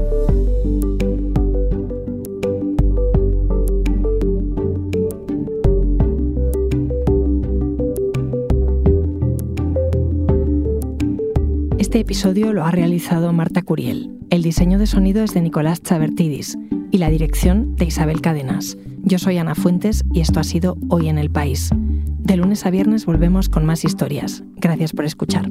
Este 11.88 12.02
episodio 12.02 12.52
lo 12.52 12.66
ha 12.66 12.72
realizado 12.72 13.32
Marta 13.32 13.62
Curiel. 13.62 14.12
El 14.30 14.44
diseño 14.44 14.78
de 14.78 14.88
sonido 14.88 15.24
es 15.24 15.34
de 15.34 15.40
Nicolás 15.40 15.82
Chabertidis 15.82 16.58
y 16.92 16.98
la 16.98 17.10
dirección 17.10 17.78
de 17.78 17.86
Isabel 17.86 18.20
Cadenas. 18.20 18.78
Yo 19.04 19.20
soy 19.20 19.38
Ana 19.38 19.56
Fuentes 19.56 20.04
y 20.12 20.20
esto 20.20 20.42
ha 20.42 20.44
sido 20.44 20.76
Hoy 20.90 21.08
en 21.08 21.18
el 21.18 21.32
País. 21.32 21.70
De 21.74 22.36
lunes 22.36 22.66
a 22.66 22.72
viernes 22.72 23.06
volvemos 23.06 23.48
con 23.48 23.66
más 23.66 23.86
historias. 23.86 24.44
Gracias 24.58 24.92
por 24.92 25.06
escuchar. 25.06 25.50